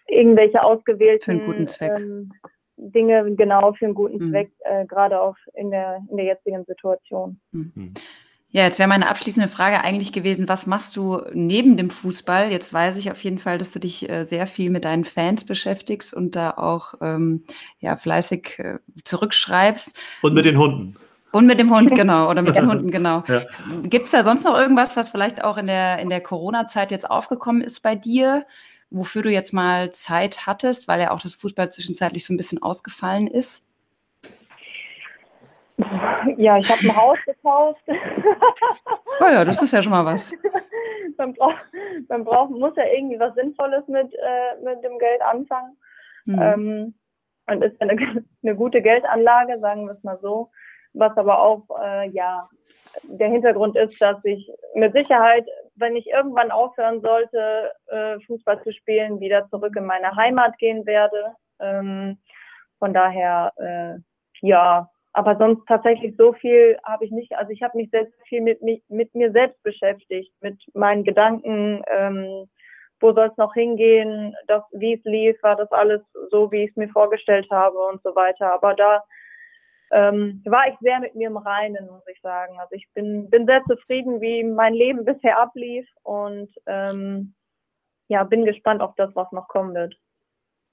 irgendwelche 0.07 0.63
ausgewählten 0.63 1.67
ähm, 1.81 2.33
Dinge 2.77 3.35
genau 3.35 3.73
für 3.73 3.87
einen 3.87 3.95
guten 3.95 4.25
mhm. 4.25 4.31
Zweck, 4.31 4.51
äh, 4.61 4.87
gerade 4.87 5.21
auch 5.21 5.37
in 5.55 5.71
der 5.71 6.01
in 6.11 6.17
der 6.17 6.27
jetzigen 6.27 6.65
Situation. 6.65 7.41
Mhm. 7.53 7.73
mhm. 7.75 7.95
Ja, 8.51 8.63
jetzt 8.63 8.79
wäre 8.79 8.89
meine 8.89 9.11
abschließende 9.11 9.49
Frage 9.49 9.83
eigentlich 9.83 10.11
gewesen, 10.11 10.49
was 10.49 10.67
machst 10.67 10.97
du 10.97 11.21
neben 11.35 11.77
dem 11.77 11.91
Fußball? 11.91 12.51
Jetzt 12.51 12.73
weiß 12.73 12.97
ich 12.97 13.11
auf 13.11 13.23
jeden 13.23 13.37
Fall, 13.37 13.59
dass 13.59 13.73
du 13.73 13.79
dich 13.79 14.09
äh, 14.09 14.25
sehr 14.25 14.47
viel 14.47 14.71
mit 14.71 14.87
deinen 14.87 15.05
Fans 15.05 15.45
beschäftigst 15.45 16.15
und 16.15 16.35
da 16.35 16.53
auch 16.53 16.95
ähm, 17.03 17.45
ja, 17.79 17.97
fleißig 17.97 18.59
äh, 18.59 18.79
zurückschreibst. 19.05 19.95
Und 20.23 20.33
mit 20.33 20.47
den 20.47 20.57
Hunden. 20.57 20.97
Und 21.33 21.47
mit 21.47 21.61
dem 21.61 21.75
Hund, 21.75 21.91
genau, 21.95 22.31
oder 22.31 22.43
mit 22.43 22.57
den 22.57 22.69
Hunden, 22.69 22.91
genau. 22.91 23.23
Ja. 23.27 23.43
Gibt 23.83 24.07
es 24.07 24.13
da 24.13 24.23
sonst 24.23 24.45
noch 24.45 24.57
irgendwas, 24.57 24.97
was 24.97 25.11
vielleicht 25.11 25.45
auch 25.45 25.59
in 25.59 25.67
der, 25.67 25.99
in 25.99 26.11
der 26.11 26.21
Corona-Zeit 26.21 26.91
jetzt 26.91 27.11
aufgekommen 27.11 27.63
ist 27.63 27.81
bei 27.81 27.95
dir, 27.95 28.47
wofür 28.91 29.23
du 29.23 29.31
jetzt 29.31 29.53
mal 29.53 29.91
Zeit 29.91 30.47
hattest, 30.47 30.89
weil 30.89 31.01
ja 31.01 31.11
auch 31.11 31.21
das 31.21 31.35
Fußball 31.35 31.71
zwischenzeitlich 31.71 32.25
so 32.25 32.33
ein 32.33 32.39
bisschen 32.39 32.63
ausgefallen 32.63 33.27
ist? 33.27 33.67
Ja, 36.37 36.59
ich 36.59 36.69
habe 36.69 36.81
ein 36.83 36.97
Haus 36.97 37.19
gekauft. 37.25 37.83
Oh 39.21 39.27
ja, 39.27 39.45
das 39.45 39.63
ist 39.63 39.73
ja 39.73 39.83
schon 39.83 39.93
mal 39.93 40.05
was. 40.05 40.33
man, 41.19 41.35
braucht, 41.35 41.57
man 42.09 42.25
braucht, 42.25 42.51
muss 42.51 42.75
ja 42.77 42.85
irgendwie 42.87 43.19
was 43.19 43.35
Sinnvolles 43.35 43.87
mit, 43.87 44.13
äh, 44.15 44.65
mit 44.65 44.83
dem 44.83 44.99
Geld 44.99 45.21
anfangen. 45.23 45.77
Mhm. 46.25 46.39
Ähm, 46.41 46.95
und 47.47 47.63
ist 47.63 47.81
eine, 47.81 47.93
eine 48.43 48.57
gute 48.57 48.83
Geldanlage, 48.83 49.59
sagen 49.61 49.87
wir 49.87 49.95
es 49.95 50.03
mal 50.03 50.19
so. 50.21 50.51
Was 50.95 51.17
aber 51.17 51.41
auch, 51.41 51.65
äh, 51.83 52.09
ja, 52.11 52.49
der 53.03 53.29
Hintergrund 53.29 53.77
ist, 53.77 54.01
dass 54.01 54.23
ich 54.25 54.51
mit 54.75 54.99
Sicherheit, 54.99 55.47
wenn 55.77 55.97
ich 55.97 56.09
irgendwann 56.09 56.51
aufhören 56.51 57.01
sollte, 57.01 57.73
äh, 57.87 58.19
Fußball 58.27 58.63
zu 58.63 58.73
spielen, 58.73 59.21
wieder 59.21 59.49
zurück 59.49 59.77
in 59.77 59.87
meine 59.87 60.15
Heimat 60.17 60.59
gehen 60.59 60.87
werde. 60.87 61.35
Ähm, 61.61 62.19
von 62.79 62.95
daher, 62.95 63.53
äh, 63.57 64.01
ja, 64.41 64.89
aber 65.13 65.37
sonst 65.37 65.67
tatsächlich 65.67 66.15
so 66.17 66.33
viel 66.33 66.79
habe 66.85 67.05
ich 67.05 67.11
nicht. 67.11 67.33
Also 67.37 67.51
ich 67.51 67.63
habe 67.63 67.77
mich 67.77 67.91
sehr 67.91 68.07
viel 68.29 68.41
mit, 68.41 68.61
mit 68.63 69.15
mir 69.15 69.33
selbst 69.33 69.61
beschäftigt, 69.63 70.33
mit 70.41 70.57
meinen 70.75 71.05
Gedanken, 71.05 71.83
ähm, 71.91 72.49
wo 73.01 73.13
soll 73.13 73.29
es 73.29 73.37
noch 73.37 73.55
hingehen, 73.55 74.35
das, 74.47 74.63
wie 74.73 74.95
es 74.95 75.05
lief, 75.05 75.41
war 75.43 75.57
das 75.57 75.71
alles 75.71 76.03
so, 76.31 76.51
wie 76.51 76.65
ich 76.65 76.71
es 76.71 76.77
mir 76.77 76.89
vorgestellt 76.89 77.47
habe 77.51 77.79
und 77.79 78.03
so 78.03 78.15
weiter. 78.15 78.53
Aber 78.53 78.75
da 78.75 79.03
ähm, 79.91 80.43
war 80.45 80.69
ich 80.69 80.77
sehr 80.81 81.01
mit 81.01 81.15
mir 81.15 81.29
im 81.29 81.37
Reinen, 81.37 81.87
muss 81.87 82.07
ich 82.07 82.21
sagen. 82.21 82.59
Also 82.59 82.75
ich 82.75 82.87
bin, 82.95 83.31
bin 83.31 83.47
sehr 83.47 83.63
zufrieden, 83.65 84.21
wie 84.21 84.45
mein 84.45 84.75
Leben 84.75 85.05
bisher 85.05 85.39
ablief 85.41 85.87
und 86.03 86.51
ähm, 86.67 87.35
ja, 88.09 88.25
bin 88.25 88.45
gespannt 88.45 88.81
auf 88.81 88.95
das, 88.97 89.15
was 89.15 89.31
noch 89.33 89.49
kommen 89.49 89.75
wird. 89.75 89.95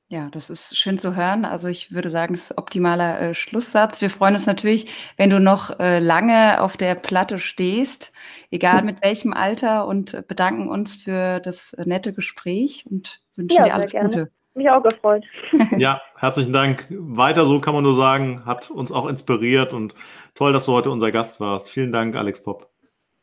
Ja, 0.07 0.30
das 0.30 0.51
ist 0.51 0.78
schön 0.78 0.99
zu 0.99 1.16
hören. 1.16 1.45
Also 1.45 1.68
ich 1.68 1.91
würde 1.91 2.11
sagen, 2.11 2.36
es 2.36 2.51
ist 2.51 2.57
optimaler 2.59 3.20
äh, 3.22 3.34
Schlusssatz. 3.34 4.01
Wir 4.01 4.11
freuen 4.11 4.36
uns 4.36 4.45
natürlich, 4.45 5.13
wenn 5.18 5.32
du 5.32 5.39
noch 5.39 5.80
äh, 5.80 5.97
lange 5.97 6.61
auf 6.61 6.78
der 6.78 6.93
Platte 6.93 7.39
stehst, 7.39 8.13
egal 8.51 8.84
mit 8.84 9.03
welchem 9.03 9.34
Alter, 9.34 9.88
und 9.88 10.28
bedanken 10.28 10.70
uns 10.70 10.95
für 10.97 11.39
das 11.39 11.76
nette 11.86 12.13
Gespräch 12.13 12.86
und 12.88 13.24
wünschen 13.36 13.57
ja, 13.57 13.63
dir 13.63 13.74
alles 13.74 13.93
Gute. 13.93 14.32
Mich 14.56 14.70
auch 14.70 14.82
gefreut. 14.82 15.24
ja, 15.78 16.01
herzlichen 16.18 16.53
Dank. 16.53 16.88
Weiter 16.89 17.45
so 17.45 17.60
kann 17.60 17.74
man 17.74 17.84
nur 17.84 17.97
sagen, 17.97 18.45
hat 18.45 18.72
uns 18.72 18.91
auch 18.91 19.06
inspiriert 19.08 19.74
und 19.74 19.93
toll, 20.34 20.53
dass 20.53 20.66
du 20.66 20.72
heute 20.72 20.91
unser 20.91 21.12
Gast 21.12 21.39
warst. 21.41 21.70
Vielen 21.70 21.91
Dank, 21.91 22.16
Alex 22.16 22.41
Popp. 22.41 22.70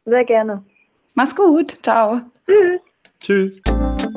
Sehr 0.05 0.25
gerne. 0.25 0.63
Mach's 1.15 1.35
gut. 1.35 1.79
Ciao. 1.83 2.21
Tschüss. 2.47 3.61
Tschüss. 3.63 4.13